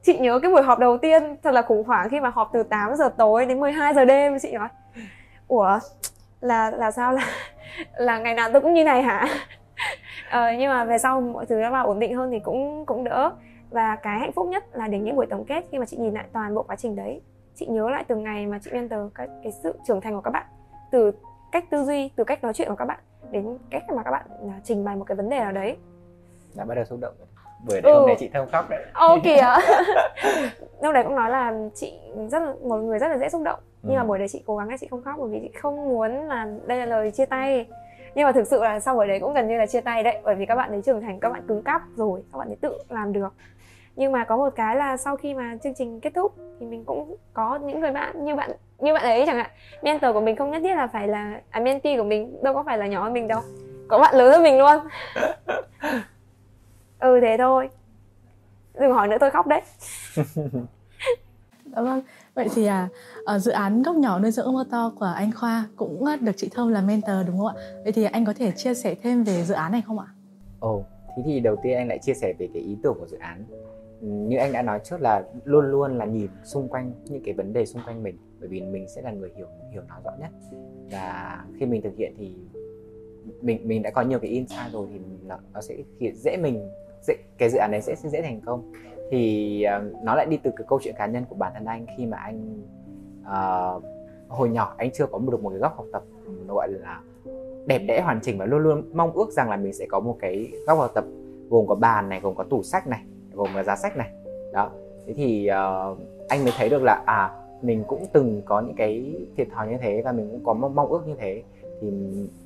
Chị 0.03 0.19
nhớ 0.19 0.39
cái 0.43 0.51
buổi 0.51 0.63
họp 0.63 0.79
đầu 0.79 0.99
tiên 0.99 1.37
thật 1.43 1.55
là 1.55 1.63
khủng 1.63 1.85
hoảng 1.85 2.09
khi 2.09 2.21
mà 2.21 2.29
họp 2.29 2.51
từ 2.53 2.63
8 2.63 2.97
giờ 2.97 3.09
tối 3.09 3.47
đến 3.47 3.61
12 3.61 3.95
giờ 3.95 4.05
đêm, 4.05 4.39
chị 4.43 4.53
nói, 4.53 4.69
ủa 5.49 5.79
là 6.43 6.71
là 6.71 6.91
sao? 6.91 7.13
Là 7.13 7.27
là 7.97 8.19
ngày 8.19 8.35
nào 8.35 8.51
tôi 8.53 8.61
cũng 8.61 8.75
như 8.75 8.85
này 8.85 9.03
hả? 9.03 9.27
Ờ, 10.31 10.53
nhưng 10.59 10.71
mà 10.71 10.85
về 10.85 10.99
sau 10.99 11.21
mọi 11.21 11.47
thứ 11.47 11.61
nó 11.61 11.71
vào 11.71 11.87
ổn 11.87 11.99
định 11.99 12.17
hơn 12.17 12.31
thì 12.31 12.41
cũng 12.41 12.87
cũng 12.87 13.05
đỡ. 13.05 13.31
Và 13.71 13.97
cái 13.97 14.19
hạnh 14.19 14.33
phúc 14.33 14.49
nhất 14.49 14.65
là 14.73 14.89
đến 14.89 15.05
những 15.05 15.17
buổi 15.17 15.27
tổng 15.27 15.45
kết 15.45 15.65
khi 15.73 15.79
mà 15.79 15.87
chị 15.87 15.97
nhìn 15.97 16.15
lại 16.15 16.25
toàn 16.33 16.55
bộ 16.55 16.63
quá 16.63 16.77
trình 16.77 16.97
đấy. 16.97 17.21
Chị 17.55 17.67
nhớ 17.67 17.91
lại 17.91 18.05
từng 18.09 18.23
ngày 18.23 18.47
mà 18.47 18.59
chị 18.63 18.71
mentor 18.73 19.01
cái, 19.15 19.29
cái 19.43 19.53
sự 19.63 19.75
trưởng 19.87 20.01
thành 20.01 20.15
của 20.15 20.21
các 20.21 20.31
bạn. 20.31 20.47
Từ 20.91 21.13
cách 21.53 21.65
tư 21.71 21.85
duy 21.85 22.11
từ 22.17 22.25
cách 22.25 22.45
nói 22.45 22.53
chuyện 22.53 22.69
của 22.69 22.77
các 22.77 22.85
bạn 22.85 22.99
đến 23.31 23.59
cách 23.71 23.83
mà 23.97 24.03
các 24.03 24.11
bạn 24.11 24.27
à, 24.29 24.61
trình 24.65 24.85
bày 24.85 24.97
một 24.97 25.05
cái 25.05 25.17
vấn 25.17 25.29
đề 25.29 25.39
nào 25.39 25.53
đấy. 25.53 25.77
Đã 26.55 26.65
bắt 26.65 26.75
đầu 26.75 26.85
xúc 26.85 26.99
động 27.01 27.15
rồi 27.19 27.29
bữa 27.67 27.81
đấy 27.81 27.93
ừ. 27.93 27.99
hôm 27.99 28.07
nay 28.07 28.17
chị 28.19 28.31
thơm 28.33 28.49
khóc 28.53 28.71
đấy. 28.71 28.85
Ô 28.95 29.19
kìa. 29.25 29.43
Lúc 30.83 30.95
đấy 30.95 31.05
cũng 31.05 31.15
nói 31.15 31.31
là 31.31 31.55
chị 31.75 31.93
rất 32.31 32.43
là 32.43 32.53
một 32.63 32.77
người 32.77 32.99
rất 32.99 33.09
là 33.09 33.19
dễ 33.19 33.29
xúc 33.29 33.43
động. 33.43 33.61
Nhưng 33.83 33.97
mà 33.97 34.03
ừ. 34.03 34.07
buổi 34.07 34.19
đấy 34.19 34.29
chị 34.29 34.43
cố 34.47 34.57
gắng 34.57 34.69
là 34.69 34.77
chị 34.77 34.87
không 34.91 35.03
khóc 35.03 35.15
bởi 35.19 35.29
vì 35.29 35.41
chị 35.43 35.51
không 35.59 35.89
muốn 35.89 36.29
là 36.29 36.47
đây 36.67 36.79
là 36.79 36.87
lời 36.87 37.11
chia 37.11 37.27
tay. 37.27 37.67
Nhưng 38.15 38.27
mà 38.27 38.33
thực 38.33 38.47
sự 38.47 38.63
là 38.63 38.81
sau 38.81 38.95
buổi 38.95 39.09
đấy 39.09 39.21
cũng 39.21 39.35
gần 39.35 39.49
như 39.49 39.59
là 39.59 39.67
chia 39.67 39.81
tay 39.81 40.03
đấy 40.03 40.19
bởi 40.25 40.35
vì 40.35 40.47
các 40.47 40.55
bạn 40.55 40.71
ấy 40.71 40.83
trưởng 40.83 41.01
thành 41.01 41.21
các 41.21 41.33
bạn 41.33 41.43
cứng 41.49 41.63
cáp 41.63 41.83
rồi 41.97 42.23
các 42.33 42.39
bạn 42.39 42.49
ấy 42.49 42.57
tự 42.61 42.79
làm 42.89 43.13
được. 43.13 43.33
Nhưng 43.97 44.13
mà 44.13 44.25
có 44.25 44.37
một 44.37 44.51
cái 44.57 44.77
là 44.77 44.97
sau 44.97 45.17
khi 45.17 45.35
mà 45.35 45.57
chương 45.63 45.75
trình 45.75 46.01
kết 46.01 46.13
thúc 46.15 46.33
thì 46.61 46.67
mình 46.67 46.85
cũng 46.85 47.17
có 47.33 47.59
những 47.63 47.81
người 47.81 47.93
bạn 47.93 48.25
như 48.25 48.35
bạn 48.35 48.51
như 48.79 48.95
bạn 48.95 49.03
ấy 49.03 49.27
chẳng 49.27 49.37
hạn. 49.37 49.51
Mentor 49.83 50.15
của 50.15 50.21
mình 50.21 50.37
không 50.37 50.51
nhất 50.51 50.63
thiết 50.63 50.75
là 50.75 50.87
phải 50.87 51.09
là 51.09 51.41
à, 51.51 51.61
mentee 51.61 51.97
của 51.97 52.05
mình 52.05 52.43
đâu 52.43 52.55
có 52.55 52.63
phải 52.63 52.79
là 52.79 52.87
nhỏ 52.87 53.03
hơn 53.03 53.13
mình 53.13 53.29
đâu. 53.29 53.41
Có 53.89 53.99
bạn 53.99 54.15
lớn 54.15 54.33
hơn 54.33 54.43
mình 54.43 54.59
luôn 54.59 54.79
ừ 57.03 57.19
thế 57.23 57.37
thôi. 57.39 57.69
Đừng 58.81 58.93
hỏi 58.93 59.09
nữa 59.09 59.17
tôi 59.21 59.31
khóc 59.31 59.47
đấy. 59.47 59.63
Dạ 61.77 61.83
vâng. 61.83 62.03
Vậy 62.35 62.49
thì 62.55 62.67
à 62.67 62.89
ở 63.25 63.39
dự 63.39 63.51
án 63.53 63.83
góc 63.83 63.97
nhỏ 63.97 64.19
nuôi 64.19 64.31
dưỡng 64.31 64.53
mơ 64.53 64.65
to 64.71 64.93
của 64.99 65.13
anh 65.17 65.33
khoa 65.33 65.67
cũng 65.77 66.05
được 66.21 66.33
chị 66.37 66.49
thơm 66.53 66.69
là 66.69 66.81
mentor 66.81 67.17
đúng 67.27 67.39
không 67.39 67.47
ạ? 67.47 67.55
Vậy 67.83 67.93
thì 67.93 68.05
anh 68.05 68.25
có 68.25 68.33
thể 68.33 68.51
chia 68.51 68.75
sẻ 68.75 68.95
thêm 69.03 69.25
về 69.25 69.45
dự 69.45 69.55
án 69.55 69.73
này 69.73 69.83
không 69.87 69.99
ạ? 69.99 70.07
Ồ 70.61 70.77
oh, 70.77 70.85
thế 71.17 71.23
thì 71.27 71.41
đầu 71.41 71.57
tiên 71.63 71.77
anh 71.77 71.89
lại 71.89 71.99
chia 71.99 72.15
sẻ 72.15 72.35
về 72.39 72.49
cái 72.55 72.63
ý 72.63 72.77
tưởng 72.83 72.97
của 72.99 73.07
dự 73.07 73.19
án. 73.19 73.45
Như 74.01 74.37
anh 74.37 74.53
đã 74.53 74.63
nói 74.63 74.81
trước 74.85 75.01
là 75.01 75.23
luôn 75.45 75.71
luôn 75.71 75.99
là 75.99 76.05
nhìn 76.05 76.31
xung 76.45 76.69
quanh 76.69 76.93
những 77.05 77.23
cái 77.25 77.35
vấn 77.35 77.53
đề 77.53 77.67
xung 77.67 77.83
quanh 77.87 78.03
mình 78.03 78.19
bởi 78.41 78.49
vì 78.49 78.61
mình 78.61 78.89
sẽ 78.89 79.03
là 79.03 79.11
người 79.11 79.31
hiểu 79.37 79.47
hiểu 79.73 79.83
nó 79.89 79.95
rõ 80.05 80.11
nhất. 80.21 80.31
Và 80.91 81.45
khi 81.59 81.67
mình 81.67 81.83
thực 81.83 81.97
hiện 81.97 82.15
thì 82.19 82.35
mình 83.41 83.69
mình 83.69 83.83
đã 83.83 83.91
có 83.91 84.03
nhiều 84.03 84.19
cái 84.19 84.31
insight 84.31 84.73
rồi 84.73 84.87
thì 84.93 85.01
nó, 85.27 85.39
nó 85.53 85.61
sẽ 85.61 85.77
dễ 86.15 86.37
mình 86.37 86.71
dễ, 87.03 87.15
cái 87.39 87.51
dự 87.51 87.59
án 87.59 87.71
đấy 87.71 87.81
sẽ, 87.81 87.95
dễ 87.97 88.23
thành 88.23 88.41
công. 88.41 88.73
Thì 89.11 89.65
uh, 89.77 90.05
nó 90.05 90.15
lại 90.15 90.27
đi 90.27 90.37
từ 90.43 90.51
cái 90.57 90.67
câu 90.69 90.79
chuyện 90.83 90.95
cá 90.99 91.07
nhân 91.07 91.25
của 91.29 91.35
bản 91.35 91.53
thân 91.55 91.65
anh 91.65 91.87
khi 91.97 92.07
mà 92.07 92.17
anh 92.17 92.63
uh, 93.23 93.83
hồi 94.29 94.49
nhỏ 94.49 94.75
anh 94.79 94.91
chưa 94.91 95.07
có 95.07 95.19
được 95.31 95.43
một 95.43 95.51
cái 95.51 95.59
góc 95.59 95.77
học 95.77 95.87
tập 95.93 96.03
gọi 96.49 96.69
là 96.69 97.01
đẹp 97.67 97.79
đẽ 97.79 98.01
hoàn 98.01 98.21
chỉnh 98.21 98.39
và 98.39 98.47
luôn 98.47 98.63
luôn 98.63 98.91
mong 98.93 99.13
ước 99.13 99.31
rằng 99.31 99.51
là 99.51 99.57
mình 99.57 99.73
sẽ 99.73 99.87
có 99.87 100.01
một 100.01 100.17
cái 100.21 100.53
góc 100.67 100.79
học 100.79 100.91
tập 100.95 101.05
gồm 101.51 101.67
có 101.67 101.75
bàn 101.75 102.09
này 102.09 102.21
gồm 102.21 102.35
có 102.35 102.45
tủ 102.45 102.63
sách 102.63 102.87
này 102.87 103.05
gồm 103.33 103.49
có 103.55 103.63
giá 103.63 103.77
sách 103.77 103.97
này. 103.97 104.11
Đó. 104.53 104.71
Thế 105.07 105.15
thì 105.15 105.51
uh, 105.51 105.99
anh 106.29 106.45
mới 106.45 106.53
thấy 106.57 106.69
được 106.69 106.83
là 106.83 107.03
à 107.07 107.39
mình 107.63 107.85
cũng 107.87 108.07
từng 108.13 108.43
có 108.45 108.61
những 108.61 108.77
cái 108.77 109.15
thiệt 109.37 109.49
thòi 109.55 109.69
như 109.69 109.77
thế 109.81 110.03
và 110.05 110.13
mình 110.13 110.29
cũng 110.31 110.45
có 110.45 110.55
mong, 110.55 110.75
mong 110.75 110.89
ước 110.89 111.07
như 111.07 111.15
thế 111.19 111.43
thì 111.81 111.91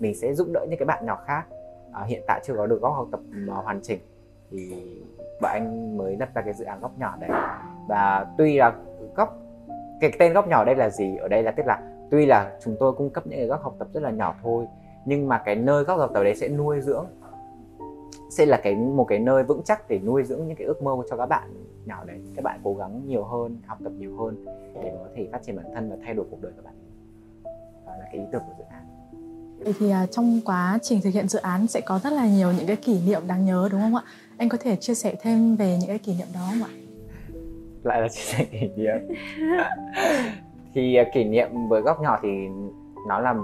mình 0.00 0.14
sẽ 0.14 0.34
giúp 0.34 0.48
đỡ 0.52 0.66
những 0.68 0.78
cái 0.78 0.86
bạn 0.86 1.06
nhỏ 1.06 1.18
khác. 1.26 1.46
Uh, 2.02 2.06
hiện 2.06 2.22
tại 2.26 2.40
chưa 2.44 2.54
có 2.56 2.66
được 2.66 2.80
góc 2.82 2.94
học 2.94 3.08
tập 3.10 3.20
uh, 3.58 3.64
hoàn 3.64 3.80
chỉnh 3.82 3.98
thì 4.50 4.74
bọn 5.40 5.50
anh 5.52 5.96
mới 5.96 6.16
lập 6.16 6.28
ra 6.34 6.42
cái 6.42 6.54
dự 6.54 6.64
án 6.64 6.80
góc 6.80 6.98
nhỏ 6.98 7.16
đấy. 7.20 7.30
Và 7.88 8.26
tuy 8.38 8.58
là 8.58 8.74
góc 9.14 9.38
cái 10.00 10.12
tên 10.18 10.32
góc 10.32 10.48
nhỏ 10.48 10.64
đây 10.64 10.74
là 10.74 10.90
gì? 10.90 11.16
Ở 11.16 11.28
đây 11.28 11.42
là 11.42 11.50
tức 11.50 11.62
là 11.66 11.80
tuy 12.10 12.26
là 12.26 12.52
chúng 12.64 12.76
tôi 12.80 12.92
cung 12.92 13.10
cấp 13.10 13.26
những 13.26 13.38
cái 13.38 13.46
góc 13.46 13.62
học 13.62 13.74
tập 13.78 13.88
rất 13.92 14.02
là 14.02 14.10
nhỏ 14.10 14.34
thôi 14.42 14.66
nhưng 15.04 15.28
mà 15.28 15.38
cái 15.38 15.56
nơi 15.56 15.84
góc 15.84 15.98
học 15.98 16.10
tập 16.14 16.22
đấy 16.22 16.34
sẽ 16.36 16.48
nuôi 16.48 16.80
dưỡng 16.80 17.06
sẽ 18.30 18.46
là 18.46 18.60
cái 18.62 18.74
một 18.74 19.04
cái 19.04 19.18
nơi 19.18 19.42
vững 19.42 19.62
chắc 19.64 19.88
để 19.88 19.98
nuôi 19.98 20.24
dưỡng 20.24 20.46
những 20.46 20.56
cái 20.56 20.66
ước 20.66 20.82
mơ 20.82 20.92
cho 21.10 21.16
các 21.16 21.26
bạn 21.26 21.50
nhỏ 21.84 22.04
đấy. 22.04 22.20
Các 22.36 22.42
bạn 22.42 22.60
cố 22.64 22.74
gắng 22.74 23.02
nhiều 23.06 23.24
hơn 23.24 23.56
học 23.66 23.78
tập 23.84 23.92
nhiều 23.98 24.16
hơn 24.16 24.44
để 24.82 24.92
có 24.98 25.06
thể 25.16 25.28
phát 25.32 25.42
triển 25.42 25.56
bản 25.56 25.66
thân 25.74 25.90
và 25.90 25.96
thay 26.04 26.14
đổi 26.14 26.26
cuộc 26.30 26.42
đời 26.42 26.52
các 26.56 26.64
bạn. 26.64 26.74
Đó 27.86 27.92
là 27.98 28.04
cái 28.04 28.20
ý 28.20 28.26
tưởng 28.32 28.42
của 28.46 28.54
dự 28.58 28.64
án. 28.70 28.82
Thì 29.78 29.86
uh, 30.04 30.10
trong 30.10 30.40
quá 30.44 30.78
trình 30.82 31.00
thực 31.00 31.10
hiện 31.10 31.28
dự 31.28 31.38
án 31.38 31.66
sẽ 31.66 31.80
có 31.80 31.98
rất 31.98 32.12
là 32.12 32.26
nhiều 32.26 32.52
những 32.52 32.66
cái 32.66 32.76
kỷ 32.76 33.00
niệm 33.06 33.22
đáng 33.26 33.44
nhớ 33.44 33.68
đúng 33.72 33.80
không 33.80 33.94
ạ? 33.94 34.02
Anh 34.38 34.48
có 34.48 34.58
thể 34.60 34.76
chia 34.76 34.94
sẻ 34.94 35.14
thêm 35.22 35.56
về 35.56 35.76
những 35.80 35.88
cái 35.88 35.98
kỷ 35.98 36.14
niệm 36.18 36.26
đó 36.34 36.40
không 36.50 36.62
ạ? 36.62 36.72
lại 37.86 38.00
là 38.00 38.08
chia 38.08 38.22
sẻ 38.22 38.44
kỷ 38.44 38.68
niệm. 38.76 38.96
Thì 40.74 40.94
à, 40.94 41.04
kỷ 41.14 41.24
niệm 41.24 41.68
với 41.68 41.82
góc 41.82 42.00
nhỏ 42.00 42.18
thì 42.22 42.48
nó 43.08 43.20
là 43.20 43.34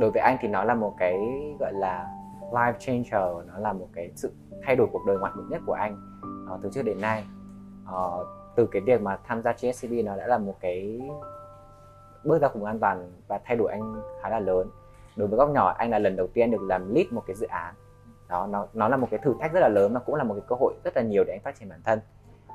đối 0.00 0.10
với 0.10 0.22
anh 0.22 0.36
thì 0.40 0.48
nó 0.48 0.64
là 0.64 0.74
một 0.74 0.94
cái 0.98 1.18
gọi 1.58 1.72
là 1.72 2.06
life 2.52 2.72
changer 2.78 3.46
nó 3.46 3.58
là 3.58 3.72
một 3.72 3.88
cái 3.92 4.10
sự 4.16 4.32
thay 4.62 4.76
đổi 4.76 4.86
cuộc 4.92 5.06
đời 5.06 5.18
ngoạn 5.18 5.32
mục 5.36 5.44
nhất 5.50 5.62
của 5.66 5.72
anh 5.72 5.96
uh, 6.54 6.60
từ 6.62 6.70
trước 6.72 6.82
đến 6.82 7.00
nay. 7.00 7.24
Uh, 7.84 8.26
từ 8.56 8.66
cái 8.66 8.82
việc 8.82 9.02
mà 9.02 9.18
tham 9.26 9.42
gia 9.42 9.52
GSCB 9.52 9.92
nó 10.04 10.16
đã 10.16 10.26
là 10.26 10.38
một 10.38 10.54
cái 10.60 11.00
bước 12.24 12.42
ra 12.42 12.48
cùng 12.48 12.64
an 12.64 12.78
toàn 12.78 13.12
và 13.28 13.40
thay 13.44 13.56
đổi 13.56 13.72
anh 13.72 14.02
khá 14.22 14.28
là 14.28 14.40
lớn. 14.40 14.68
Đối 15.16 15.28
với 15.28 15.36
góc 15.36 15.50
nhỏ 15.50 15.74
anh 15.78 15.90
là 15.90 15.98
lần 15.98 16.16
đầu 16.16 16.26
tiên 16.26 16.50
được 16.50 16.62
làm 16.62 16.94
lead 16.94 17.06
một 17.10 17.22
cái 17.26 17.36
dự 17.36 17.46
án 17.46 17.74
đó 18.30 18.46
nó 18.46 18.66
nó 18.72 18.88
là 18.88 18.96
một 18.96 19.08
cái 19.10 19.20
thử 19.22 19.34
thách 19.40 19.52
rất 19.52 19.60
là 19.60 19.68
lớn 19.68 19.94
mà 19.94 20.00
cũng 20.00 20.14
là 20.14 20.24
một 20.24 20.34
cái 20.34 20.44
cơ 20.48 20.56
hội 20.60 20.74
rất 20.84 20.96
là 20.96 21.02
nhiều 21.02 21.24
để 21.24 21.32
anh 21.32 21.40
phát 21.44 21.58
triển 21.58 21.68
bản 21.68 21.80
thân. 21.84 22.00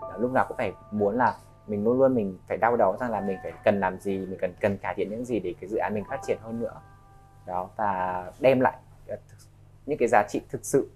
Đó, 0.01 0.13
lúc 0.17 0.32
nào 0.34 0.46
cũng 0.48 0.58
phải 0.58 0.74
muốn 0.91 1.15
là 1.15 1.36
mình 1.67 1.84
luôn 1.84 2.00
luôn 2.00 2.15
mình 2.15 2.38
phải 2.48 2.58
đau 2.58 2.77
đầu 2.77 2.98
rằng 3.00 3.12
là 3.12 3.22
mình 3.22 3.38
phải 3.44 3.53
cần 3.63 3.79
làm 3.79 4.00
gì 4.00 4.17
mình 4.17 4.39
cần 4.41 4.53
cần 4.60 4.77
cải 4.77 4.94
thiện 4.96 5.10
những 5.10 5.25
gì 5.25 5.39
để 5.39 5.53
cái 5.62 5.70
dự 5.70 5.77
án 5.77 5.94
mình 5.94 6.03
phát 6.10 6.20
triển 6.27 6.38
hơn 6.41 6.60
nữa. 6.60 6.74
Đó 7.46 7.70
và 7.75 8.32
đem 8.39 8.60
lại 8.60 8.77
ờ, 9.08 9.15
những 9.86 9.98
cái 9.98 10.08
giá 10.08 10.24
trị 10.29 10.41
thực 10.50 10.65
sự 10.65 10.89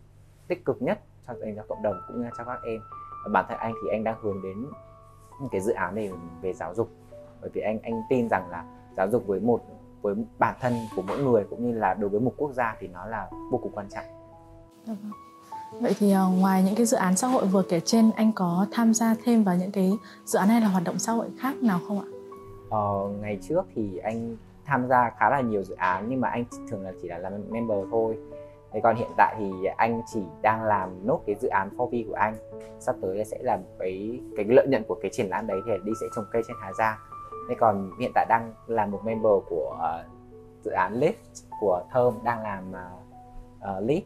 tích 0.48 0.66
cực 0.66 0.82
nhất 0.82 1.00
cho 1.28 1.34
anh 1.44 1.56
cho 1.56 1.64
cộng 1.70 1.84
đồng 1.84 1.96
cũng 2.08 2.22
như 2.22 2.30
cho 2.38 2.44
các 2.44 2.60
em. 2.64 2.80
Và 3.26 3.32
bản 3.34 3.46
thân 3.50 3.58
anh 3.58 3.74
thì 3.84 3.90
anh 3.92 4.04
đang 4.04 4.22
hướng 4.22 4.42
đến 4.44 4.66
những 5.42 5.50
cái 5.52 5.62
dự 5.62 5.74
án 5.74 5.96
này 5.96 6.12
về 6.42 6.54
giáo 6.54 6.76
dục. 6.76 6.90
Bởi 7.42 7.50
vì 7.54 7.62
anh 7.62 7.80
anh 7.84 8.02
tin 8.10 8.28
rằng 8.30 8.50
là 8.50 8.66
giáo 8.98 9.10
dục 9.10 9.28
với 9.28 9.40
một 9.40 9.62
với 10.02 10.16
bản 10.38 10.56
thân 10.60 10.74
của 10.96 11.02
mỗi 11.02 11.18
người 11.18 11.46
cũng 11.50 11.66
như 11.66 11.80
là 11.80 11.94
đối 11.94 12.10
với 12.10 12.20
một 12.20 12.34
quốc 12.38 12.52
gia 12.52 12.76
thì 12.80 12.88
nó 12.88 13.06
là 13.06 13.30
vô 13.52 13.60
cùng 13.64 13.72
quan 13.76 13.90
trọng. 13.90 14.19
Vậy 15.82 15.96
thì 16.00 16.12
ờ, 16.12 16.28
ngoài 16.28 16.64
những 16.64 16.76
cái 16.76 16.86
dự 16.86 16.98
án 16.98 17.16
xã 17.16 17.28
hội 17.28 17.46
vừa 17.46 17.64
kể 17.70 17.80
trên 17.80 18.12
anh 18.16 18.32
có 18.32 18.66
tham 18.72 18.94
gia 18.94 19.16
thêm 19.24 19.44
vào 19.44 19.56
những 19.56 19.72
cái 19.72 19.92
dự 20.26 20.40
án 20.40 20.48
hay 20.48 20.62
là 20.62 20.68
hoạt 20.68 20.84
động 20.84 21.00
xã 21.00 21.12
hội 21.12 21.28
khác 21.40 21.56
nào 21.64 21.80
không 21.88 22.00
ạ? 22.00 22.08
Ờ, 22.70 23.10
ngày 23.22 23.40
trước 23.42 23.66
thì 23.76 23.98
anh 23.98 24.38
tham 24.66 24.88
gia 24.88 25.12
khá 25.20 25.30
là 25.30 25.42
nhiều 25.42 25.64
dự 25.64 25.76
án 25.76 26.06
nhưng 26.10 26.22
mà 26.22 26.30
anh 26.30 26.46
thường 26.70 26.82
là 26.82 26.92
chỉ 27.02 27.08
là 27.08 27.18
làm 27.18 27.34
member 27.50 27.78
thôi. 27.92 28.18
Thế 28.72 28.80
còn 28.84 28.96
hiện 28.96 29.10
tại 29.18 29.36
thì 29.40 29.52
anh 29.78 30.02
chỉ 30.14 30.20
đang 30.42 30.64
làm 30.64 31.08
nốt 31.08 31.22
cái 31.28 31.36
dự 31.42 31.48
án 31.48 31.70
4V 31.78 32.08
của 32.08 32.14
anh. 32.14 32.36
Sắp 32.80 32.96
tới 33.02 33.26
sẽ 33.26 33.38
là 33.42 33.60
cái 33.80 34.20
cái 34.38 34.46
lợi 34.50 34.68
nhuận 34.68 34.84
của 34.88 34.96
cái 35.02 35.12
triển 35.14 35.30
lãm 35.30 35.48
đấy 35.48 35.60
thì 35.66 35.72
đi 35.86 35.92
sẽ 36.02 36.08
trồng 36.16 36.26
cây 36.32 36.42
trên 36.48 36.58
Hà 36.62 36.74
Giang 36.74 36.98
thế 37.50 37.56
còn 37.60 37.92
hiện 38.00 38.12
tại 38.16 38.26
đang 38.30 38.54
là 38.68 38.86
một 38.86 39.00
member 39.06 39.34
của 39.50 39.78
uh, 39.78 40.06
dự 40.64 40.72
án 40.72 41.00
Lift 41.00 41.44
của 41.60 41.84
Thơm 41.92 42.14
đang 42.24 42.44
làm 42.44 42.72
ờ, 42.72 42.90
uh, 43.78 43.84
uh, 43.84 43.90
Lift 43.90 44.02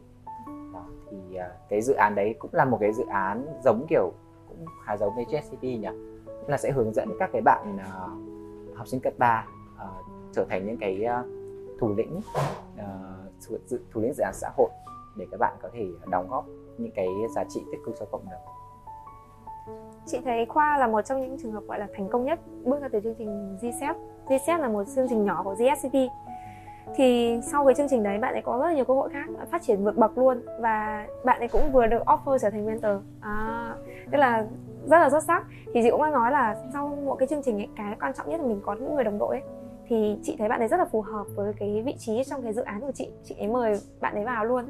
đó, 0.74 0.84
thì 1.10 1.16
uh, 1.38 1.68
cái 1.68 1.82
dự 1.82 1.94
án 1.94 2.14
đấy 2.14 2.34
cũng 2.38 2.50
là 2.54 2.64
một 2.64 2.78
cái 2.80 2.92
dự 2.92 3.04
án 3.06 3.46
giống 3.64 3.86
kiểu 3.88 4.12
cũng 4.48 4.64
khá 4.84 4.96
giống 4.96 5.14
với 5.14 5.24
JCP 5.24 5.62
nhỉ. 5.62 5.88
Cũng 6.24 6.48
là 6.48 6.56
sẽ 6.56 6.70
hướng 6.70 6.92
dẫn 6.92 7.08
các 7.18 7.30
cái 7.32 7.42
bạn 7.42 7.76
uh, 7.76 8.76
học 8.76 8.88
sinh 8.88 9.00
cấp 9.00 9.12
3 9.18 9.46
uh, 9.74 9.80
à, 9.80 9.86
trở 10.32 10.44
thành 10.50 10.66
những 10.66 10.76
cái 10.76 11.04
uh, 11.20 11.26
thủ 11.80 11.94
lĩnh 11.96 12.20
uh, 12.76 13.60
thủ 13.92 14.00
lĩnh 14.00 14.12
dự 14.14 14.22
án 14.22 14.34
xã 14.34 14.50
hội 14.56 14.70
để 15.16 15.26
các 15.30 15.40
bạn 15.40 15.56
có 15.62 15.68
thể 15.72 15.86
đóng 16.10 16.28
góp 16.30 16.46
những 16.78 16.92
cái 16.94 17.08
giá 17.34 17.44
trị 17.44 17.64
tích 17.72 17.80
cực 17.86 17.94
cho 18.00 18.06
cộng 18.10 18.24
đồng. 18.30 18.40
Chị 20.06 20.20
thấy 20.24 20.46
khoa 20.46 20.78
là 20.78 20.86
một 20.86 21.02
trong 21.02 21.20
những 21.20 21.36
trường 21.42 21.52
hợp 21.52 21.62
gọi 21.68 21.78
là 21.78 21.88
thành 21.96 22.08
công 22.08 22.24
nhất 22.24 22.40
bước 22.64 22.80
ra 22.82 22.88
từ 22.92 23.00
chương 23.00 23.14
trình 23.18 23.56
GSEP 23.56 23.96
GSEP 24.26 24.60
là 24.60 24.68
một 24.68 24.84
chương 24.94 25.08
trình 25.08 25.24
nhỏ 25.24 25.42
của 25.44 25.54
GSCP 25.54 25.94
thì 26.96 27.38
sau 27.42 27.64
cái 27.64 27.74
chương 27.74 27.88
trình 27.88 28.02
đấy 28.02 28.18
bạn 28.18 28.32
ấy 28.32 28.42
có 28.42 28.58
rất 28.58 28.66
là 28.66 28.74
nhiều 28.74 28.84
cơ 28.84 28.94
hội 28.94 29.10
khác 29.12 29.26
phát 29.50 29.62
triển 29.62 29.84
vượt 29.84 29.96
bậc 29.96 30.18
luôn 30.18 30.40
và 30.60 31.06
bạn 31.24 31.38
ấy 31.38 31.48
cũng 31.48 31.72
vừa 31.72 31.86
được 31.86 32.02
offer 32.06 32.38
trở 32.38 32.50
thành 32.50 32.66
mentor. 32.66 32.92
À, 33.20 33.74
tức 34.10 34.18
là 34.18 34.46
rất 34.86 34.98
là 34.98 35.10
xuất 35.10 35.22
sắc. 35.22 35.44
Thì 35.74 35.80
chị 35.82 35.90
cũng 35.90 36.02
đã 36.02 36.10
nói 36.10 36.32
là 36.32 36.56
sau 36.72 36.98
một 37.04 37.14
cái 37.14 37.28
chương 37.28 37.42
trình 37.42 37.58
ấy 37.58 37.68
cái 37.76 37.96
quan 38.00 38.12
trọng 38.14 38.30
nhất 38.30 38.40
là 38.40 38.46
mình 38.46 38.60
có 38.64 38.74
những 38.74 38.94
người 38.94 39.04
đồng 39.04 39.18
đội 39.18 39.36
ấy 39.36 39.42
thì 39.88 40.18
chị 40.22 40.36
thấy 40.38 40.48
bạn 40.48 40.60
ấy 40.60 40.68
rất 40.68 40.76
là 40.76 40.84
phù 40.84 41.00
hợp 41.00 41.24
với 41.34 41.52
cái 41.58 41.82
vị 41.86 41.94
trí 41.98 42.24
trong 42.24 42.42
cái 42.42 42.52
dự 42.52 42.62
án 42.62 42.80
của 42.80 42.92
chị. 42.92 43.10
Chị 43.24 43.34
ấy 43.38 43.48
mời 43.48 43.80
bạn 44.00 44.14
ấy 44.14 44.24
vào 44.24 44.44
luôn. 44.44 44.64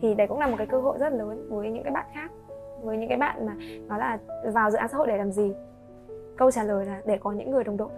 Thì 0.00 0.14
đấy 0.14 0.26
cũng 0.26 0.38
là 0.38 0.46
một 0.46 0.54
cái 0.58 0.66
cơ 0.66 0.80
hội 0.80 0.98
rất 0.98 1.12
lớn 1.12 1.46
với 1.50 1.70
những 1.70 1.82
cái 1.82 1.92
bạn 1.92 2.06
khác 2.14 2.30
với 2.82 2.96
những 2.96 3.08
cái 3.08 3.18
bạn 3.18 3.46
mà 3.46 3.56
nói 3.88 3.98
là 3.98 4.18
vào 4.52 4.70
dự 4.70 4.78
án 4.78 4.88
xã 4.88 4.96
hội 4.96 5.06
để 5.06 5.16
làm 5.16 5.32
gì. 5.32 5.52
Câu 6.36 6.50
trả 6.50 6.62
lời 6.62 6.86
là 6.86 7.00
để 7.06 7.18
có 7.20 7.32
những 7.32 7.50
người 7.50 7.64
đồng 7.64 7.76
đội. 7.76 7.88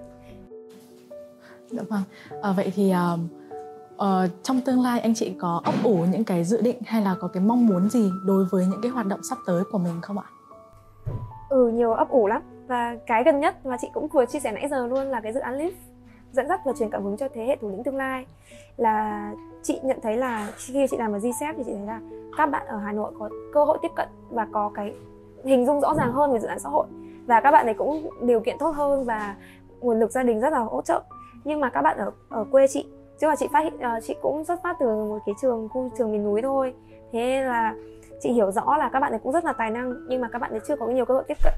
Dạ 1.71 1.83
vâng. 1.89 2.03
À, 2.43 2.53
vậy 2.57 2.73
thì 2.75 2.93
uh, 3.15 3.21
uh, 4.03 4.31
trong 4.43 4.61
tương 4.61 4.81
lai 4.81 5.01
anh 5.01 5.15
chị 5.15 5.37
có 5.41 5.61
ấp 5.65 5.75
ủ 5.85 6.05
những 6.13 6.25
cái 6.25 6.45
dự 6.45 6.61
định 6.61 6.77
hay 6.87 7.03
là 7.03 7.17
có 7.21 7.29
cái 7.29 7.43
mong 7.43 7.67
muốn 7.67 7.89
gì 7.89 8.11
đối 8.25 8.45
với 8.45 8.67
những 8.67 8.81
cái 8.83 8.91
hoạt 8.91 9.07
động 9.07 9.21
sắp 9.23 9.39
tới 9.47 9.63
của 9.73 9.79
mình 9.79 10.01
không 10.03 10.19
ạ? 10.19 10.25
Ừ 11.49 11.69
nhiều 11.69 11.93
ấp 11.93 12.09
ủ 12.09 12.27
lắm. 12.27 12.43
Và 12.67 12.97
cái 13.07 13.25
gần 13.25 13.41
nhất 13.41 13.67
mà 13.67 13.77
chị 13.81 13.89
cũng 13.95 14.09
vừa 14.09 14.27
chia 14.27 14.41
sẻ 14.41 14.53
nãy 14.53 14.69
giờ 14.71 14.87
luôn 14.87 15.07
là 15.07 15.21
cái 15.21 15.33
dự 15.33 15.41
án 15.41 15.59
lift 15.59 15.71
dẫn 16.33 16.49
dắt 16.49 16.61
và 16.65 16.73
truyền 16.79 16.91
cảm 16.91 17.05
hứng 17.05 17.17
cho 17.17 17.29
thế 17.35 17.45
hệ 17.47 17.57
thủ 17.57 17.71
lĩnh 17.71 17.85
tương 17.85 17.97
lai. 17.97 18.27
Là 18.77 19.33
chị 19.63 19.81
nhận 19.83 19.99
thấy 20.03 20.17
là 20.17 20.53
khi 20.57 20.87
chị 20.91 20.97
làm 20.97 21.13
ở 21.13 21.19
GSEP 21.19 21.57
thì 21.57 21.63
chị 21.67 21.73
thấy 21.73 21.87
là 21.87 22.01
các 22.37 22.47
bạn 22.47 22.67
ở 22.67 22.79
Hà 22.79 22.93
Nội 22.93 23.13
có 23.19 23.29
cơ 23.53 23.65
hội 23.65 23.79
tiếp 23.83 23.91
cận 23.97 24.09
và 24.31 24.47
có 24.53 24.71
cái 24.75 24.95
hình 25.45 25.67
dung 25.67 25.81
rõ 25.81 25.95
ràng 25.95 26.13
hơn 26.13 26.33
về 26.33 26.39
dự 26.39 26.49
án 26.49 26.59
xã 26.59 26.69
hội. 26.69 26.87
Và 27.27 27.41
các 27.41 27.51
bạn 27.51 27.67
ấy 27.67 27.75
cũng 27.75 28.11
điều 28.23 28.41
kiện 28.41 28.57
tốt 28.59 28.71
hơn 28.71 29.05
và 29.05 29.37
nguồn 29.81 30.01
lực 30.01 30.11
gia 30.11 30.23
đình 30.23 30.41
rất 30.41 30.53
là 30.53 30.59
hỗ 30.59 30.83
trợ. 30.83 31.03
Nhưng 31.45 31.61
mà 31.61 31.71
các 31.71 31.83
bạn 31.83 31.99
ở 31.99 32.11
ở 32.29 32.45
quê 32.51 32.67
chị 32.67 32.87
chứ 33.21 33.27
mà 33.27 33.37
chị 33.37 33.49
phát 33.53 33.61
hiện 33.61 33.75
uh, 33.75 34.05
chị 34.05 34.17
cũng 34.23 34.45
xuất 34.45 34.63
phát 34.63 34.77
từ 34.81 34.87
một 34.87 35.19
cái 35.27 35.35
trường 35.43 35.69
khu 35.69 35.91
trường 35.99 36.13
miền 36.13 36.25
núi 36.25 36.43
thôi. 36.43 36.75
Thế 37.13 37.43
là 37.43 37.75
chị 38.21 38.33
hiểu 38.33 38.51
rõ 38.51 38.77
là 38.77 38.91
các 38.93 39.01
bạn 39.01 39.13
ấy 39.13 39.21
cũng 39.23 39.33
rất 39.33 39.45
là 39.45 39.53
tài 39.53 39.71
năng 39.71 39.95
nhưng 40.09 40.21
mà 40.21 40.29
các 40.33 40.39
bạn 40.39 40.51
ấy 40.51 40.61
chưa 40.69 40.77
có 40.77 40.87
nhiều 40.87 41.05
cơ 41.05 41.15
hội 41.15 41.25
tiếp 41.29 41.37
cận. 41.45 41.53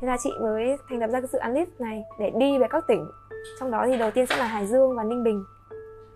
Thế 0.00 0.08
là 0.08 0.16
chị 0.16 0.30
mới 0.42 0.76
thành 0.90 0.98
lập 0.98 1.06
ra 1.06 1.20
cái 1.20 1.28
dự 1.32 1.38
án 1.38 1.54
list 1.54 1.68
này 1.78 2.04
để 2.18 2.30
đi 2.30 2.58
về 2.58 2.66
các 2.70 2.84
tỉnh. 2.88 3.10
Trong 3.60 3.70
đó 3.70 3.84
thì 3.86 3.98
đầu 3.98 4.10
tiên 4.10 4.26
sẽ 4.26 4.36
là 4.36 4.44
Hải 4.44 4.66
Dương 4.66 4.96
và 4.96 5.04
Ninh 5.04 5.24
Bình. 5.24 5.44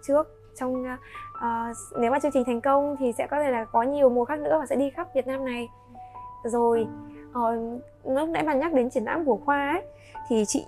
Trước 0.03 0.29
trong 0.55 0.85
uh, 0.85 1.77
nếu 1.99 2.11
mà 2.11 2.19
chương 2.19 2.33
trình 2.33 2.45
thành 2.45 2.61
công 2.61 2.97
thì 2.99 3.13
sẽ 3.19 3.27
có 3.27 3.37
thể 3.41 3.51
là 3.51 3.65
có 3.65 3.83
nhiều 3.83 4.09
mùa 4.09 4.25
khác 4.25 4.39
nữa 4.39 4.57
và 4.59 4.67
sẽ 4.67 4.77
đi 4.77 4.91
khắp 4.91 5.09
Việt 5.15 5.27
Nam 5.27 5.45
này. 5.45 5.69
Rồi 6.45 6.87
uh, 7.31 7.81
lúc 8.05 8.29
nãy 8.29 8.43
bạn 8.43 8.59
nhắc 8.59 8.73
đến 8.73 8.91
triển 8.91 9.05
lãm 9.05 9.25
của 9.25 9.39
khoa 9.45 9.71
ấy 9.73 9.83
thì 10.29 10.45
chị 10.47 10.67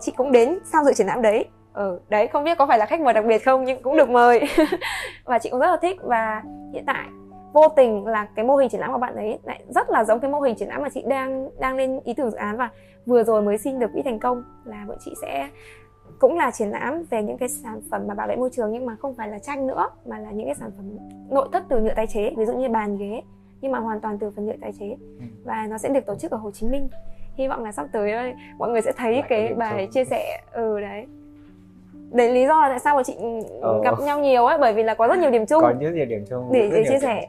chị 0.00 0.12
cũng 0.16 0.32
đến 0.32 0.58
sau 0.64 0.84
dự 0.84 0.92
triển 0.92 1.06
lãm 1.06 1.22
đấy 1.22 1.44
ừ, 1.76 2.00
đấy 2.08 2.26
không 2.26 2.44
biết 2.44 2.58
có 2.58 2.66
phải 2.66 2.78
là 2.78 2.86
khách 2.86 3.00
mời 3.00 3.14
đặc 3.14 3.24
biệt 3.24 3.38
không 3.38 3.64
nhưng 3.64 3.82
cũng 3.82 3.96
được 3.96 4.08
mời. 4.08 4.44
Và 5.24 5.38
chị 5.38 5.50
cũng 5.50 5.60
rất 5.60 5.66
là 5.66 5.76
thích 5.82 5.98
và 6.02 6.42
hiện 6.72 6.84
tại 6.86 7.06
vô 7.52 7.68
tình 7.68 8.06
là 8.06 8.26
cái 8.36 8.44
mô 8.44 8.56
hình 8.56 8.68
triển 8.68 8.80
lãm 8.80 8.92
của 8.92 8.98
bạn 8.98 9.16
ấy 9.16 9.38
lại 9.42 9.62
rất 9.68 9.90
là 9.90 10.04
giống 10.04 10.20
cái 10.20 10.30
mô 10.30 10.40
hình 10.40 10.54
triển 10.54 10.68
lãm 10.68 10.82
mà 10.82 10.88
chị 10.88 11.02
đang 11.06 11.50
đang 11.60 11.76
lên 11.76 12.00
ý 12.04 12.14
tưởng 12.14 12.30
dự 12.30 12.36
án 12.36 12.56
và 12.56 12.70
vừa 13.06 13.22
rồi 13.22 13.42
mới 13.42 13.58
xin 13.58 13.78
được 13.78 13.90
quỹ 13.92 14.02
thành 14.02 14.18
công 14.18 14.44
là 14.64 14.84
bọn 14.88 14.96
chị 15.04 15.14
sẽ 15.22 15.48
cũng 16.18 16.36
là 16.36 16.50
triển 16.50 16.70
lãm 16.70 17.02
về 17.10 17.22
những 17.22 17.38
cái 17.38 17.48
sản 17.48 17.80
phẩm 17.90 18.02
mà 18.06 18.14
bảo 18.14 18.28
vệ 18.28 18.36
môi 18.36 18.50
trường 18.52 18.72
nhưng 18.72 18.86
mà 18.86 18.96
không 18.96 19.14
phải 19.14 19.28
là 19.28 19.38
tranh 19.38 19.66
nữa 19.66 19.88
mà 20.06 20.18
là 20.18 20.30
những 20.30 20.46
cái 20.46 20.54
sản 20.54 20.70
phẩm 20.76 20.96
nội 21.30 21.48
thất 21.52 21.62
từ 21.68 21.80
nhựa 21.80 21.94
tái 21.94 22.06
chế 22.06 22.30
ví 22.36 22.44
dụ 22.44 22.52
như 22.52 22.68
bàn 22.68 22.98
ghế 22.98 23.22
nhưng 23.60 23.72
mà 23.72 23.78
hoàn 23.78 24.00
toàn 24.00 24.18
từ 24.18 24.30
phần 24.30 24.46
nhựa 24.46 24.56
tái 24.60 24.72
chế. 24.80 24.86
Ừ. 25.18 25.26
và 25.44 25.66
nó 25.70 25.78
sẽ 25.78 25.88
được 25.88 26.06
tổ 26.06 26.14
chức 26.14 26.30
ở 26.30 26.36
Hồ 26.36 26.50
Chí 26.50 26.66
Minh. 26.66 26.88
Hy 27.34 27.48
vọng 27.48 27.64
là 27.64 27.72
sắp 27.72 27.86
tới 27.92 28.34
mọi 28.58 28.70
người 28.70 28.82
sẽ 28.82 28.92
thấy 28.96 29.12
Lại 29.12 29.24
cái 29.28 29.54
bài 29.54 29.88
chia 29.92 30.04
sẻ. 30.04 30.42
Ừ 30.52 30.80
đấy 30.80 31.06
đấy 32.10 32.32
lý 32.32 32.46
do 32.46 32.62
là 32.62 32.68
tại 32.68 32.78
sao 32.78 32.96
mà 32.96 33.02
chị 33.02 33.14
ừ. 33.62 33.80
gặp 33.84 34.00
nhau 34.00 34.20
nhiều 34.20 34.46
ấy 34.46 34.58
bởi 34.58 34.72
vì 34.72 34.82
là 34.82 34.94
có 34.94 35.06
rất 35.06 35.18
nhiều 35.18 35.30
điểm 35.30 35.46
chung. 35.46 35.62
Có 35.62 35.72
rất 35.80 35.90
nhiều 35.94 36.06
điểm 36.06 36.24
chung 36.30 36.52
để, 36.52 36.70
để 36.72 36.84
chia 36.88 36.98
sẻ. 37.00 37.28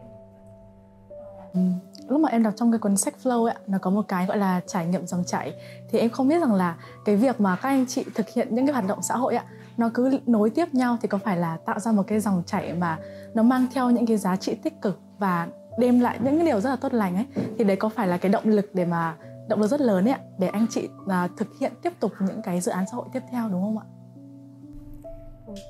ừ 1.53 1.59
lúc 2.07 2.21
mà 2.21 2.29
em 2.29 2.43
đọc 2.43 2.53
trong 2.55 2.71
cái 2.71 2.79
cuốn 2.79 2.97
sách 2.97 3.13
flow 3.23 3.45
ấy 3.45 3.55
nó 3.67 3.77
có 3.81 3.89
một 3.89 4.01
cái 4.07 4.25
gọi 4.25 4.37
là 4.37 4.61
trải 4.67 4.85
nghiệm 4.85 5.07
dòng 5.07 5.23
chảy. 5.23 5.53
Thì 5.89 5.99
em 5.99 6.09
không 6.09 6.27
biết 6.27 6.39
rằng 6.39 6.53
là 6.53 6.75
cái 7.05 7.15
việc 7.15 7.41
mà 7.41 7.55
các 7.55 7.69
anh 7.69 7.85
chị 7.87 8.05
thực 8.15 8.29
hiện 8.29 8.55
những 8.55 8.65
cái 8.65 8.73
hoạt 8.73 8.87
động 8.87 9.01
xã 9.01 9.15
hội 9.15 9.35
ạ 9.35 9.45
nó 9.77 9.89
cứ 9.93 10.19
nối 10.25 10.49
tiếp 10.49 10.73
nhau 10.73 10.97
thì 11.01 11.07
có 11.07 11.17
phải 11.17 11.37
là 11.37 11.57
tạo 11.65 11.79
ra 11.79 11.91
một 11.91 12.03
cái 12.07 12.19
dòng 12.19 12.43
chảy 12.45 12.73
mà 12.73 12.99
nó 13.33 13.43
mang 13.43 13.67
theo 13.73 13.89
những 13.89 14.05
cái 14.05 14.17
giá 14.17 14.35
trị 14.35 14.55
tích 14.55 14.81
cực 14.81 14.99
và 15.19 15.47
đem 15.79 15.99
lại 15.99 16.17
những 16.23 16.37
cái 16.37 16.45
điều 16.45 16.59
rất 16.59 16.69
là 16.69 16.75
tốt 16.75 16.93
lành 16.93 17.15
ấy? 17.15 17.25
Thì 17.57 17.63
đấy 17.63 17.75
có 17.75 17.89
phải 17.89 18.07
là 18.07 18.17
cái 18.17 18.31
động 18.31 18.43
lực 18.45 18.69
để 18.73 18.85
mà 18.85 19.15
động 19.47 19.61
lực 19.61 19.67
rất 19.67 19.81
lớn 19.81 20.05
ấy 20.05 20.13
ạ 20.13 20.19
để 20.37 20.47
anh 20.47 20.65
chị 20.69 20.89
à, 21.07 21.27
thực 21.37 21.47
hiện 21.59 21.71
tiếp 21.83 21.93
tục 21.99 22.11
những 22.19 22.41
cái 22.41 22.61
dự 22.61 22.71
án 22.71 22.85
xã 22.91 22.95
hội 22.95 23.05
tiếp 23.13 23.21
theo 23.31 23.49
đúng 23.51 23.61
không 23.61 23.77
ạ? 23.77 23.85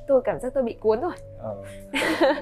Tôi 0.07 0.21
cảm 0.25 0.39
giác 0.39 0.53
tôi 0.53 0.63
bị 0.63 0.73
cuốn 0.73 1.01
rồi. 1.01 1.13
Ờ. 1.39 1.55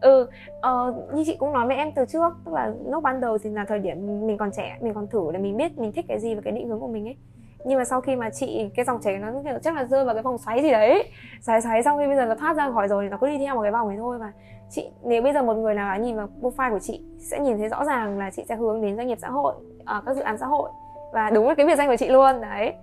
ừ 0.00 0.28
uh, 0.56 1.14
như 1.14 1.22
chị 1.26 1.36
cũng 1.36 1.52
nói 1.52 1.66
với 1.66 1.76
em 1.76 1.92
từ 1.92 2.04
trước 2.04 2.32
tức 2.44 2.54
là 2.54 2.72
lúc 2.86 3.02
ban 3.02 3.20
đầu 3.20 3.38
thì 3.38 3.50
là 3.50 3.64
thời 3.64 3.78
điểm 3.78 4.26
mình 4.26 4.38
còn 4.38 4.50
trẻ 4.56 4.78
mình 4.80 4.94
còn 4.94 5.06
thử 5.06 5.30
để 5.32 5.38
mình 5.38 5.56
biết 5.56 5.78
mình 5.78 5.92
thích 5.92 6.04
cái 6.08 6.18
gì 6.18 6.34
và 6.34 6.40
cái 6.44 6.52
định 6.52 6.68
hướng 6.68 6.80
của 6.80 6.88
mình 6.88 7.08
ấy 7.08 7.16
nhưng 7.64 7.78
mà 7.78 7.84
sau 7.84 8.00
khi 8.00 8.16
mà 8.16 8.30
chị 8.30 8.70
cái 8.74 8.84
dòng 8.84 9.00
chảy 9.00 9.18
nó 9.18 9.32
kiểu 9.44 9.58
chắc 9.62 9.76
là 9.76 9.84
rơi 9.84 10.04
vào 10.04 10.14
cái 10.14 10.22
vòng 10.22 10.38
xoáy 10.38 10.62
gì 10.62 10.70
đấy 10.70 11.10
xoáy 11.40 11.60
xoáy 11.60 11.82
xong 11.82 11.98
khi 11.98 12.06
bây 12.06 12.16
giờ 12.16 12.26
nó 12.26 12.34
thoát 12.34 12.56
ra 12.56 12.70
khỏi 12.70 12.88
rồi 12.88 13.04
thì 13.04 13.10
nó 13.10 13.16
cứ 13.20 13.26
đi 13.26 13.38
theo 13.38 13.54
một 13.54 13.62
cái 13.62 13.72
vòng 13.72 13.88
này 13.88 13.96
thôi 13.98 14.18
và 14.18 14.32
chị 14.70 14.90
nếu 15.04 15.22
bây 15.22 15.32
giờ 15.32 15.42
một 15.42 15.54
người 15.54 15.74
nào 15.74 15.90
đã 15.90 15.96
nhìn 15.96 16.16
vào 16.16 16.28
profile 16.40 16.70
của 16.70 16.78
chị 16.78 17.00
sẽ 17.18 17.40
nhìn 17.40 17.58
thấy 17.58 17.68
rõ 17.68 17.84
ràng 17.84 18.18
là 18.18 18.30
chị 18.30 18.44
sẽ 18.48 18.56
hướng 18.56 18.82
đến 18.82 18.96
doanh 18.96 19.06
nghiệp 19.06 19.18
xã 19.20 19.30
hội 19.30 19.54
uh, 19.80 20.04
các 20.06 20.16
dự 20.16 20.22
án 20.22 20.38
xã 20.38 20.46
hội 20.46 20.70
và 21.12 21.30
đúng 21.30 21.48
là 21.48 21.54
cái 21.54 21.66
biệt 21.66 21.76
danh 21.76 21.88
của 21.88 21.96
chị 21.96 22.08
luôn 22.08 22.40
đấy 22.40 22.74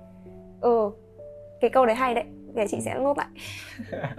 ừ 0.62 0.92
cái 1.62 1.70
câu 1.70 1.86
đấy 1.86 1.96
hay 1.96 2.14
đấy 2.14 2.24
để 2.56 2.66
chị 2.70 2.82
sẽ 2.82 3.00
nốt 3.00 3.18
lại. 3.18 3.28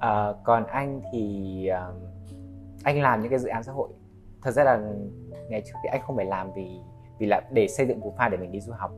À, 0.00 0.32
còn 0.44 0.66
anh 0.66 1.00
thì 1.12 1.70
uh, 1.72 1.94
anh 2.84 3.02
làm 3.02 3.20
những 3.20 3.30
cái 3.30 3.38
dự 3.38 3.48
án 3.48 3.62
xã 3.62 3.72
hội. 3.72 3.88
Thật 4.42 4.50
ra 4.50 4.64
là 4.64 4.80
ngày 5.48 5.62
trước 5.66 5.72
thì 5.82 5.88
anh 5.92 6.00
không 6.06 6.16
phải 6.16 6.24
làm 6.24 6.52
vì 6.56 6.80
vì 7.18 7.26
là 7.26 7.40
để 7.50 7.68
xây 7.68 7.86
dựng 7.86 8.00
profile 8.00 8.30
để 8.30 8.36
mình 8.36 8.52
đi 8.52 8.60
du 8.60 8.72
học. 8.72 8.92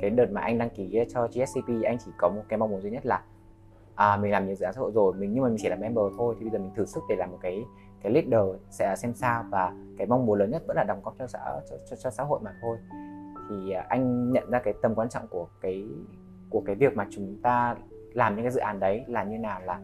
Cái 0.00 0.10
đợt 0.10 0.26
mà 0.30 0.40
anh 0.40 0.58
đăng 0.58 0.70
ký 0.70 1.04
cho 1.14 1.26
GSCP 1.26 1.68
anh 1.84 1.96
chỉ 2.04 2.10
có 2.18 2.28
một 2.28 2.42
cái 2.48 2.58
mong 2.58 2.70
muốn 2.70 2.80
duy 2.80 2.90
nhất 2.90 3.06
là 3.06 3.22
à, 3.94 4.16
mình 4.16 4.32
làm 4.32 4.46
nhiều 4.46 4.54
dự 4.54 4.64
án 4.64 4.74
xã 4.74 4.80
hội 4.80 4.92
rồi 4.94 5.14
mình 5.14 5.32
nhưng 5.32 5.42
mà 5.42 5.48
mình 5.48 5.58
chỉ 5.60 5.68
là 5.68 5.76
member 5.76 6.04
thôi. 6.18 6.34
Thì 6.38 6.44
bây 6.44 6.50
giờ 6.50 6.58
mình 6.58 6.74
thử 6.74 6.84
sức 6.84 7.00
để 7.08 7.16
làm 7.16 7.30
một 7.30 7.38
cái 7.42 7.64
cái 8.02 8.12
leader 8.12 8.60
sẽ 8.70 8.96
xem 8.96 9.14
sao. 9.14 9.44
Và 9.50 9.72
cái 9.98 10.06
mong 10.06 10.26
muốn 10.26 10.38
lớn 10.38 10.50
nhất 10.50 10.62
vẫn 10.66 10.76
là 10.76 10.84
đóng 10.84 11.00
góp 11.04 11.14
cho 11.18 11.26
xã 11.26 11.38
cho, 11.70 11.76
cho, 11.90 11.96
cho 11.96 12.10
xã 12.10 12.24
hội 12.24 12.40
mà 12.42 12.54
thôi. 12.62 12.78
Thì 13.50 13.72
à, 13.72 13.86
anh 13.88 14.32
nhận 14.32 14.50
ra 14.50 14.58
cái 14.58 14.74
tầm 14.82 14.94
quan 14.94 15.08
trọng 15.08 15.26
của 15.30 15.48
cái 15.60 15.84
của 16.50 16.62
cái 16.66 16.74
việc 16.74 16.96
mà 16.96 17.06
chúng 17.10 17.36
ta 17.42 17.76
làm 18.12 18.36
những 18.36 18.44
cái 18.44 18.52
dự 18.52 18.60
án 18.60 18.80
đấy 18.80 19.04
là 19.06 19.22
như 19.24 19.38
nào 19.38 19.60
là 19.60 19.80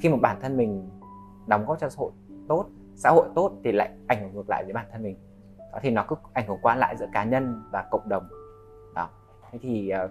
khi 0.00 0.08
mà 0.08 0.16
bản 0.16 0.36
thân 0.40 0.56
mình 0.56 0.88
đóng 1.46 1.64
góp 1.66 1.78
cho 1.78 1.88
xã 1.88 1.96
hội 1.98 2.12
tốt 2.48 2.66
xã 2.94 3.10
hội 3.10 3.28
tốt 3.34 3.52
thì 3.64 3.72
lại 3.72 3.90
ảnh 4.06 4.22
hưởng 4.22 4.34
ngược 4.34 4.50
lại 4.50 4.64
với 4.64 4.72
bản 4.72 4.86
thân 4.92 5.02
mình. 5.02 5.16
Đó 5.72 5.78
thì 5.82 5.90
nó 5.90 6.04
cứ 6.08 6.16
ảnh 6.32 6.46
hưởng 6.48 6.58
qua 6.62 6.76
lại 6.76 6.96
giữa 6.96 7.06
cá 7.12 7.24
nhân 7.24 7.62
và 7.72 7.82
cộng 7.90 8.08
đồng. 8.08 8.28
Đó. 8.94 9.08
Thế 9.50 9.58
thì 9.62 9.92
uh, 10.04 10.10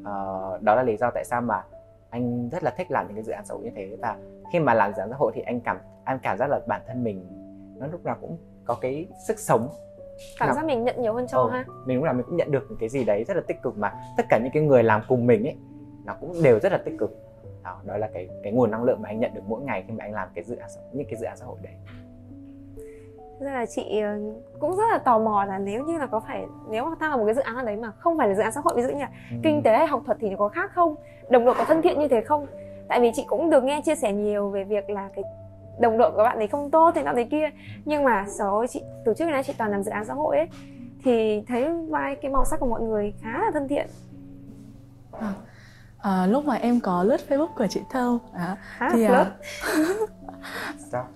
uh, 0.00 0.62
đó 0.62 0.74
là 0.74 0.82
lý 0.82 0.96
do 0.96 1.10
tại 1.10 1.24
sao 1.24 1.40
mà 1.40 1.64
anh 2.10 2.48
rất 2.48 2.64
là 2.64 2.74
thích 2.76 2.90
làm 2.90 3.06
những 3.06 3.14
cái 3.14 3.24
dự 3.24 3.32
án 3.32 3.44
xã 3.44 3.54
hội 3.54 3.62
như 3.64 3.70
thế. 3.74 3.96
Và 4.02 4.16
khi 4.52 4.60
mà 4.60 4.74
làm 4.74 4.94
dự 4.94 5.00
án 5.00 5.10
xã 5.10 5.16
hội 5.16 5.32
thì 5.34 5.40
anh 5.40 5.60
cảm 5.60 5.78
anh 6.04 6.18
cảm 6.22 6.38
giác 6.38 6.50
là 6.50 6.60
bản 6.66 6.80
thân 6.86 7.04
mình 7.04 7.26
nó 7.78 7.86
lúc 7.86 8.04
nào 8.04 8.16
cũng 8.20 8.38
có 8.64 8.76
cái 8.80 9.08
sức 9.26 9.38
sống 9.38 9.68
cảm 10.38 10.54
giác 10.54 10.64
mình 10.64 10.84
nhận 10.84 11.02
nhiều 11.02 11.14
hơn 11.14 11.26
cho 11.28 11.38
ừ, 11.38 11.50
ha. 11.50 11.64
mình 11.86 11.96
lúc 11.96 12.04
nào 12.04 12.14
mình 12.14 12.26
cũng 12.26 12.36
nhận 12.36 12.50
được 12.50 12.68
cái 12.80 12.88
gì 12.88 13.04
đấy 13.04 13.24
rất 13.24 13.36
là 13.36 13.42
tích 13.46 13.62
cực 13.62 13.78
mà. 13.78 13.92
Tất 14.16 14.26
cả 14.28 14.38
những 14.42 14.52
cái 14.52 14.62
người 14.62 14.82
làm 14.82 15.02
cùng 15.08 15.26
mình 15.26 15.44
ấy 15.44 15.56
nó 16.04 16.14
cũng 16.20 16.42
đều 16.42 16.58
rất 16.58 16.72
là 16.72 16.78
tích 16.78 16.94
cực. 16.98 17.16
Đó, 17.64 17.80
đó 17.84 17.96
là 17.96 18.08
cái 18.14 18.28
cái 18.42 18.52
nguồn 18.52 18.70
năng 18.70 18.82
lượng 18.82 19.02
mà 19.02 19.08
anh 19.08 19.20
nhận 19.20 19.34
được 19.34 19.42
mỗi 19.46 19.62
ngày 19.62 19.84
khi 19.86 19.92
mà 19.92 20.04
anh 20.04 20.12
làm 20.12 20.28
cái 20.34 20.44
dự 20.44 20.56
án 20.56 20.70
những 20.92 21.06
cái 21.06 21.16
dự 21.16 21.26
án 21.26 21.36
xã 21.36 21.46
hội 21.46 21.58
đấy. 21.62 21.72
Nên 23.40 23.52
là 23.52 23.66
chị 23.66 24.00
ờ, 24.00 24.18
cũng 24.58 24.76
rất 24.76 24.84
là 24.90 24.98
tò 24.98 25.18
mò 25.18 25.44
là 25.44 25.58
nếu 25.58 25.84
như 25.84 25.98
là 25.98 26.06
có 26.06 26.20
phải 26.20 26.46
nếu 26.70 26.84
mà 26.84 26.90
tham 27.00 27.10
vào 27.10 27.18
một 27.18 27.24
cái 27.24 27.34
dự 27.34 27.42
án 27.42 27.54
nào 27.54 27.64
đấy 27.64 27.76
mà 27.76 27.90
không 27.90 28.18
phải 28.18 28.28
là 28.28 28.34
dự 28.34 28.42
án 28.42 28.52
xã 28.52 28.60
hội 28.64 28.74
ví 28.76 28.82
dụ 28.82 28.88
như 28.88 29.00
là 29.00 29.10
ừ. 29.30 29.36
kinh 29.42 29.62
tế 29.62 29.76
hay 29.76 29.86
học 29.86 30.02
thuật 30.06 30.18
thì 30.20 30.28
có 30.38 30.48
khác 30.48 30.70
không? 30.74 30.94
Đồng 31.28 31.44
đội 31.44 31.54
có 31.58 31.64
thân 31.64 31.82
thiện 31.82 32.00
như 32.00 32.08
thế 32.08 32.20
không? 32.20 32.46
Tại 32.88 33.00
vì 33.00 33.10
chị 33.14 33.24
cũng 33.28 33.50
được 33.50 33.64
nghe 33.64 33.80
chia 33.84 33.94
sẻ 33.94 34.12
nhiều 34.12 34.50
về 34.50 34.64
việc 34.64 34.90
là 34.90 35.08
cái 35.14 35.24
đồng 35.80 35.98
đội 35.98 36.10
của 36.12 36.22
bạn 36.22 36.38
ấy 36.38 36.46
không 36.46 36.70
tốt 36.70 36.92
thế 36.94 37.02
nào 37.02 37.14
thế 37.16 37.24
kia. 37.24 37.50
Nhưng 37.84 38.04
mà 38.04 38.26
số 38.38 38.66
chị 38.68 38.82
từ 39.04 39.14
trước 39.14 39.24
đến 39.24 39.32
nay 39.32 39.42
chị 39.46 39.52
toàn 39.58 39.70
làm 39.70 39.82
dự 39.82 39.90
án 39.90 40.04
xã 40.04 40.14
hội 40.14 40.36
ấy. 40.36 40.48
Thì 41.04 41.42
thấy 41.48 41.68
vai 41.88 42.16
cái 42.22 42.30
màu 42.30 42.44
sắc 42.44 42.60
của 42.60 42.66
mọi 42.66 42.80
người 42.80 43.14
khá 43.22 43.38
là 43.38 43.50
thân 43.54 43.68
thiện. 43.68 43.86
À, 45.12 45.32
à, 45.98 46.26
lúc 46.26 46.44
mà 46.44 46.54
em 46.54 46.80
có 46.80 47.02
lướt 47.02 47.20
facebook 47.28 47.54
của 47.56 47.66
chị 47.66 47.80
thơm 47.90 48.18
à, 48.32 48.56
thì 48.92 49.04
à, 49.04 49.32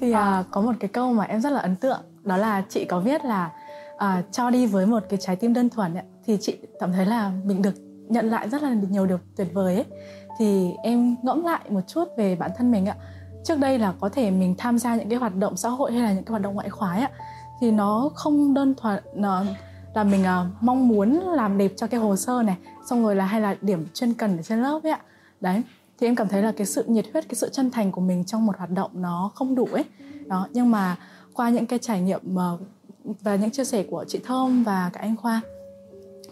thì 0.00 0.12
à, 0.12 0.44
có 0.50 0.60
một 0.60 0.72
cái 0.80 0.88
câu 0.88 1.12
mà 1.12 1.24
em 1.24 1.40
rất 1.40 1.52
là 1.52 1.60
ấn 1.60 1.76
tượng 1.76 2.00
đó 2.24 2.36
là 2.36 2.64
chị 2.68 2.84
có 2.84 3.00
viết 3.00 3.24
là 3.24 3.50
à, 3.98 4.22
cho 4.32 4.50
đi 4.50 4.66
với 4.66 4.86
một 4.86 5.02
cái 5.08 5.18
trái 5.22 5.36
tim 5.36 5.54
đơn 5.54 5.68
thuần 5.70 5.94
ấy, 5.94 6.04
thì 6.24 6.38
chị 6.40 6.58
cảm 6.80 6.92
thấy 6.92 7.06
là 7.06 7.32
mình 7.44 7.62
được 7.62 7.74
nhận 8.08 8.30
lại 8.30 8.48
rất 8.48 8.62
là 8.62 8.74
nhiều 8.90 9.06
điều 9.06 9.18
tuyệt 9.36 9.48
vời 9.54 9.74
ấy. 9.74 9.84
Thì 10.38 10.72
em 10.82 11.16
ngẫm 11.22 11.44
lại 11.44 11.60
một 11.68 11.80
chút 11.86 12.08
về 12.16 12.36
bản 12.36 12.50
thân 12.56 12.70
mình 12.70 12.86
ạ 12.86 12.96
trước 13.48 13.58
đây 13.58 13.78
là 13.78 13.94
có 14.00 14.08
thể 14.08 14.30
mình 14.30 14.54
tham 14.58 14.78
gia 14.78 14.96
những 14.96 15.08
cái 15.08 15.18
hoạt 15.18 15.36
động 15.36 15.56
xã 15.56 15.68
hội 15.68 15.92
hay 15.92 16.02
là 16.02 16.12
những 16.12 16.24
cái 16.24 16.30
hoạt 16.30 16.42
động 16.42 16.54
ngoại 16.54 16.70
khóa 16.70 16.94
ạ 16.94 17.10
thì 17.60 17.70
nó 17.70 18.10
không 18.14 18.54
đơn 18.54 18.74
thuần 18.74 19.02
nó 19.14 19.44
là 19.94 20.04
mình 20.04 20.22
uh, 20.22 20.62
mong 20.62 20.88
muốn 20.88 21.20
làm 21.20 21.58
đẹp 21.58 21.72
cho 21.76 21.86
cái 21.86 22.00
hồ 22.00 22.16
sơ 22.16 22.42
này 22.42 22.56
xong 22.88 23.02
rồi 23.02 23.16
là 23.16 23.24
hay 23.24 23.40
là 23.40 23.56
điểm 23.60 23.86
chuyên 23.94 24.14
cần 24.14 24.36
ở 24.36 24.42
trên 24.42 24.62
lớp 24.62 24.80
ấy 24.82 24.92
ạ. 24.92 25.00
Đấy 25.40 25.62
thì 26.00 26.06
em 26.06 26.14
cảm 26.14 26.28
thấy 26.28 26.42
là 26.42 26.52
cái 26.52 26.66
sự 26.66 26.84
nhiệt 26.86 27.04
huyết 27.12 27.28
cái 27.28 27.34
sự 27.34 27.48
chân 27.52 27.70
thành 27.70 27.92
của 27.92 28.00
mình 28.00 28.24
trong 28.24 28.46
một 28.46 28.56
hoạt 28.58 28.70
động 28.70 28.90
nó 28.94 29.30
không 29.34 29.54
đủ 29.54 29.68
ấy. 29.72 29.84
Đó 30.26 30.46
nhưng 30.52 30.70
mà 30.70 30.96
qua 31.34 31.50
những 31.50 31.66
cái 31.66 31.78
trải 31.78 32.00
nghiệm 32.00 32.20
uh, 32.34 32.60
và 33.20 33.36
những 33.36 33.50
chia 33.50 33.64
sẻ 33.64 33.84
của 33.90 34.04
chị 34.08 34.20
thơm 34.26 34.64
và 34.64 34.90
cả 34.92 35.00
anh 35.00 35.16
khoa 35.16 35.40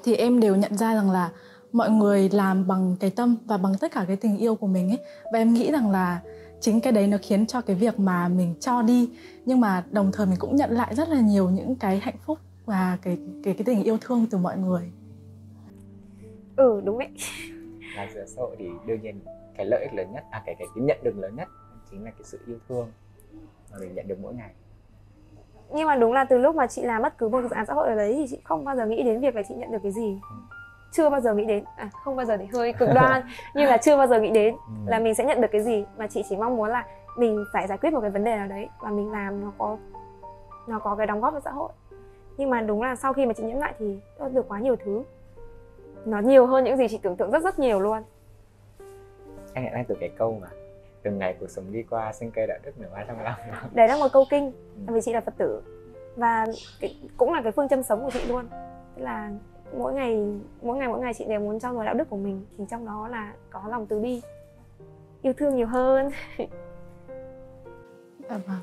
thì 0.04 0.14
em 0.14 0.40
đều 0.40 0.56
nhận 0.56 0.76
ra 0.76 0.94
rằng 0.94 1.10
là 1.10 1.30
mọi 1.72 1.90
người 1.90 2.28
làm 2.28 2.66
bằng 2.66 2.96
cái 3.00 3.10
tâm 3.10 3.36
và 3.46 3.56
bằng 3.56 3.74
tất 3.80 3.92
cả 3.92 4.04
cái 4.06 4.16
tình 4.16 4.36
yêu 4.36 4.54
của 4.54 4.66
mình 4.66 4.88
ấy. 4.88 4.98
Và 5.32 5.38
em 5.38 5.54
nghĩ 5.54 5.72
rằng 5.72 5.90
là 5.90 6.20
chính 6.60 6.80
cái 6.80 6.92
đấy 6.92 7.06
nó 7.06 7.16
khiến 7.22 7.46
cho 7.46 7.60
cái 7.60 7.76
việc 7.76 7.98
mà 7.98 8.28
mình 8.28 8.54
cho 8.60 8.82
đi 8.82 9.10
nhưng 9.44 9.60
mà 9.60 9.84
đồng 9.90 10.10
thời 10.12 10.26
mình 10.26 10.36
cũng 10.38 10.56
nhận 10.56 10.70
lại 10.70 10.94
rất 10.94 11.08
là 11.08 11.20
nhiều 11.20 11.50
những 11.50 11.76
cái 11.76 11.98
hạnh 11.98 12.16
phúc 12.26 12.38
và 12.64 12.98
cái 13.02 13.18
cái 13.44 13.54
cái 13.54 13.64
tình 13.64 13.82
yêu 13.82 13.98
thương 14.00 14.26
từ 14.30 14.38
mọi 14.38 14.58
người. 14.58 14.92
Ừ 16.56 16.80
đúng 16.84 16.98
đấy 16.98 17.08
làm 17.96 18.08
giữa 18.14 18.24
xã 18.26 18.42
hội 18.42 18.56
thì 18.58 18.68
đương 18.86 19.02
nhiên 19.02 19.20
cái 19.56 19.66
lợi 19.66 19.82
ích 19.82 19.94
lớn 19.94 20.12
nhất 20.12 20.24
à 20.30 20.42
cái 20.46 20.54
cái, 20.58 20.68
cái 20.74 20.84
nhận 20.84 20.98
được 21.02 21.18
lớn 21.18 21.36
nhất 21.36 21.48
chính 21.90 22.04
là 22.04 22.10
cái 22.10 22.22
sự 22.24 22.38
yêu 22.46 22.58
thương 22.68 22.90
mà 23.72 23.78
mình 23.80 23.94
nhận 23.94 24.08
được 24.08 24.18
mỗi 24.22 24.34
ngày. 24.34 24.50
Nhưng 25.74 25.86
mà 25.86 25.96
đúng 25.96 26.12
là 26.12 26.24
từ 26.24 26.38
lúc 26.38 26.54
mà 26.54 26.66
chị 26.66 26.82
làm 26.82 27.02
bất 27.02 27.18
cứ 27.18 27.28
một 27.28 27.42
dự 27.42 27.50
án 27.50 27.66
xã 27.66 27.74
hội 27.74 27.88
ở 27.88 27.94
đấy 27.94 28.14
thì 28.16 28.26
chị 28.30 28.38
không 28.44 28.64
bao 28.64 28.76
giờ 28.76 28.86
nghĩ 28.86 29.02
đến 29.02 29.20
việc 29.20 29.34
là 29.34 29.42
chị 29.48 29.54
nhận 29.54 29.72
được 29.72 29.78
cái 29.82 29.92
gì. 29.92 30.18
Ừ. 30.30 30.55
chưa 30.96 31.10
bao 31.10 31.20
giờ 31.20 31.34
nghĩ 31.34 31.44
đến 31.44 31.64
à 31.76 31.90
không 32.04 32.16
bao 32.16 32.26
giờ 32.26 32.36
thì 32.36 32.44
hơi 32.52 32.72
cực 32.72 32.88
đoan 32.94 33.22
nhưng 33.54 33.66
là 33.66 33.76
chưa 33.76 33.96
bao 33.96 34.06
giờ 34.06 34.20
nghĩ 34.20 34.30
đến 34.30 34.54
ừ. 34.54 34.90
là 34.90 34.98
mình 34.98 35.14
sẽ 35.14 35.24
nhận 35.24 35.40
được 35.40 35.48
cái 35.52 35.62
gì 35.62 35.84
mà 35.96 36.06
chị 36.06 36.24
chỉ 36.28 36.36
mong 36.36 36.56
muốn 36.56 36.70
là 36.70 36.84
mình 37.16 37.44
phải 37.52 37.66
giải 37.66 37.78
quyết 37.78 37.92
một 37.92 38.00
cái 38.00 38.10
vấn 38.10 38.24
đề 38.24 38.36
nào 38.36 38.46
đấy 38.46 38.68
và 38.80 38.90
mình 38.90 39.12
làm 39.12 39.40
nó 39.40 39.52
có 39.58 39.76
nó 40.66 40.78
có 40.78 40.96
cái 40.96 41.06
đóng 41.06 41.20
góp 41.20 41.34
cho 41.34 41.40
xã 41.40 41.50
hội. 41.50 41.72
Nhưng 42.36 42.50
mà 42.50 42.60
đúng 42.60 42.82
là 42.82 42.96
sau 42.96 43.12
khi 43.12 43.26
mà 43.26 43.32
chị 43.32 43.42
nhẫn 43.42 43.58
lại 43.58 43.74
thì 43.78 43.98
tôi 44.18 44.30
được 44.30 44.48
quá 44.48 44.60
nhiều 44.60 44.76
thứ. 44.76 45.02
Nó 46.04 46.20
nhiều 46.20 46.46
hơn 46.46 46.64
những 46.64 46.76
gì 46.76 46.88
chị 46.88 46.98
tưởng 47.02 47.16
tượng 47.16 47.30
rất 47.30 47.42
rất 47.42 47.58
nhiều 47.58 47.80
luôn. 47.80 48.02
Anh 49.54 49.64
nhận 49.64 49.72
ra 49.72 49.84
từ 49.88 49.94
cái 50.00 50.10
câu 50.18 50.38
mà 50.42 50.48
từng 51.02 51.18
ngày 51.18 51.36
cuộc 51.40 51.50
sống 51.50 51.72
đi 51.72 51.82
qua 51.82 52.12
sinh 52.12 52.30
cây 52.30 52.46
đạo 52.46 52.58
đức 52.62 52.80
nửa 52.80 52.88
ba 52.92 53.04
trong 53.08 53.22
lòng. 53.24 53.34
Đấy 53.72 53.88
là 53.88 53.96
một 53.96 54.08
câu 54.12 54.24
kinh 54.30 54.52
ừ. 54.86 54.94
vì 54.94 55.00
chị 55.00 55.12
là 55.12 55.20
phật 55.20 55.34
tử. 55.38 55.62
Và 56.16 56.46
cái, 56.80 56.96
cũng 57.16 57.32
là 57.32 57.42
cái 57.42 57.52
phương 57.52 57.68
châm 57.68 57.82
sống 57.82 58.04
của 58.04 58.10
chị 58.10 58.24
luôn. 58.28 58.48
Tức 58.96 59.02
là 59.02 59.30
mỗi 59.78 59.92
ngày 59.92 60.16
mỗi 60.62 60.76
ngày 60.78 60.88
mỗi 60.88 61.00
ngày 61.00 61.14
chị 61.14 61.24
đều 61.28 61.40
muốn 61.40 61.60
trau 61.60 61.74
dồi 61.74 61.84
đạo 61.84 61.94
đức 61.94 62.10
của 62.10 62.16
mình 62.16 62.44
thì 62.58 62.64
trong 62.70 62.86
đó 62.86 63.08
là 63.08 63.32
có 63.50 63.62
lòng 63.68 63.86
từ 63.86 64.00
bi. 64.00 64.20
Yêu 65.22 65.32
thương 65.38 65.56
nhiều 65.56 65.66
hơn. 65.66 66.10
À, 68.28 68.38
vâng. 68.46 68.60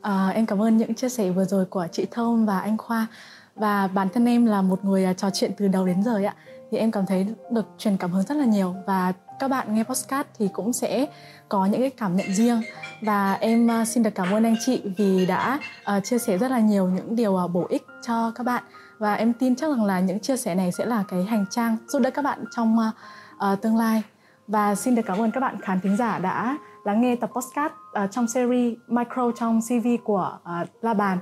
À, 0.00 0.28
em 0.28 0.46
cảm 0.46 0.62
ơn 0.62 0.76
những 0.76 0.94
chia 0.94 1.08
sẻ 1.08 1.30
vừa 1.30 1.44
rồi 1.44 1.64
của 1.64 1.86
chị 1.92 2.06
Thơm 2.10 2.46
và 2.46 2.60
anh 2.60 2.78
Khoa. 2.78 3.06
Và 3.54 3.86
bản 3.86 4.08
thân 4.14 4.24
em 4.24 4.46
là 4.46 4.62
một 4.62 4.84
người 4.84 5.04
à, 5.04 5.12
trò 5.12 5.30
chuyện 5.30 5.50
từ 5.56 5.68
đầu 5.68 5.86
đến 5.86 6.02
giờ 6.02 6.20
ạ. 6.24 6.34
Thì 6.70 6.78
em 6.78 6.90
cảm 6.90 7.06
thấy 7.06 7.26
được 7.50 7.66
truyền 7.78 7.96
cảm 7.96 8.10
hứng 8.10 8.22
rất 8.22 8.34
là 8.34 8.44
nhiều. 8.44 8.74
Và 8.86 9.12
các 9.38 9.48
bạn 9.48 9.74
nghe 9.74 9.84
podcast 9.84 10.26
thì 10.38 10.48
cũng 10.48 10.72
sẽ 10.72 11.06
có 11.48 11.66
những 11.66 11.80
cái 11.80 11.90
cảm 11.90 12.16
nhận 12.16 12.34
riêng. 12.34 12.62
Và 13.02 13.32
em 13.32 13.70
à, 13.70 13.84
xin 13.84 14.02
được 14.02 14.14
cảm 14.14 14.34
ơn 14.34 14.44
anh 14.44 14.56
chị 14.60 14.82
vì 14.96 15.26
đã 15.26 15.60
uh, 15.96 16.04
chia 16.04 16.18
sẻ 16.18 16.38
rất 16.38 16.50
là 16.50 16.60
nhiều 16.60 16.88
những 16.88 17.16
điều 17.16 17.32
uh, 17.32 17.50
bổ 17.50 17.66
ích 17.68 17.86
cho 18.02 18.32
các 18.34 18.44
bạn 18.44 18.64
và 18.98 19.14
em 19.14 19.32
tin 19.32 19.56
chắc 19.56 19.70
rằng 19.70 19.84
là 19.84 20.00
những 20.00 20.20
chia 20.20 20.36
sẻ 20.36 20.54
này 20.54 20.72
sẽ 20.72 20.86
là 20.86 21.04
cái 21.08 21.24
hành 21.24 21.44
trang 21.50 21.76
giúp 21.86 21.98
đỡ 22.02 22.10
các 22.10 22.22
bạn 22.22 22.44
trong 22.56 22.76
uh, 22.78 23.62
tương 23.62 23.76
lai 23.76 24.02
và 24.48 24.74
xin 24.74 24.94
được 24.94 25.02
cảm 25.06 25.18
ơn 25.18 25.30
các 25.30 25.40
bạn 25.40 25.60
khán 25.60 25.80
thính 25.80 25.96
giả 25.96 26.18
đã 26.18 26.56
lắng 26.84 27.00
nghe 27.00 27.16
tập 27.16 27.30
podcast 27.34 27.72
uh, 28.04 28.10
trong 28.10 28.28
series 28.28 28.74
micro 28.88 29.30
trong 29.36 29.60
CV 29.60 29.86
của 30.04 30.38
uh, 30.42 30.84
La 30.84 30.94
Bàn 30.94 31.18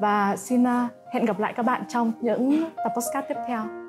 và 0.00 0.36
xin 0.36 0.62
uh, 0.62 0.90
hẹn 1.12 1.24
gặp 1.24 1.38
lại 1.38 1.52
các 1.56 1.62
bạn 1.62 1.82
trong 1.88 2.12
những 2.20 2.64
tập 2.76 2.92
podcast 2.96 3.24
tiếp 3.28 3.36
theo. 3.48 3.87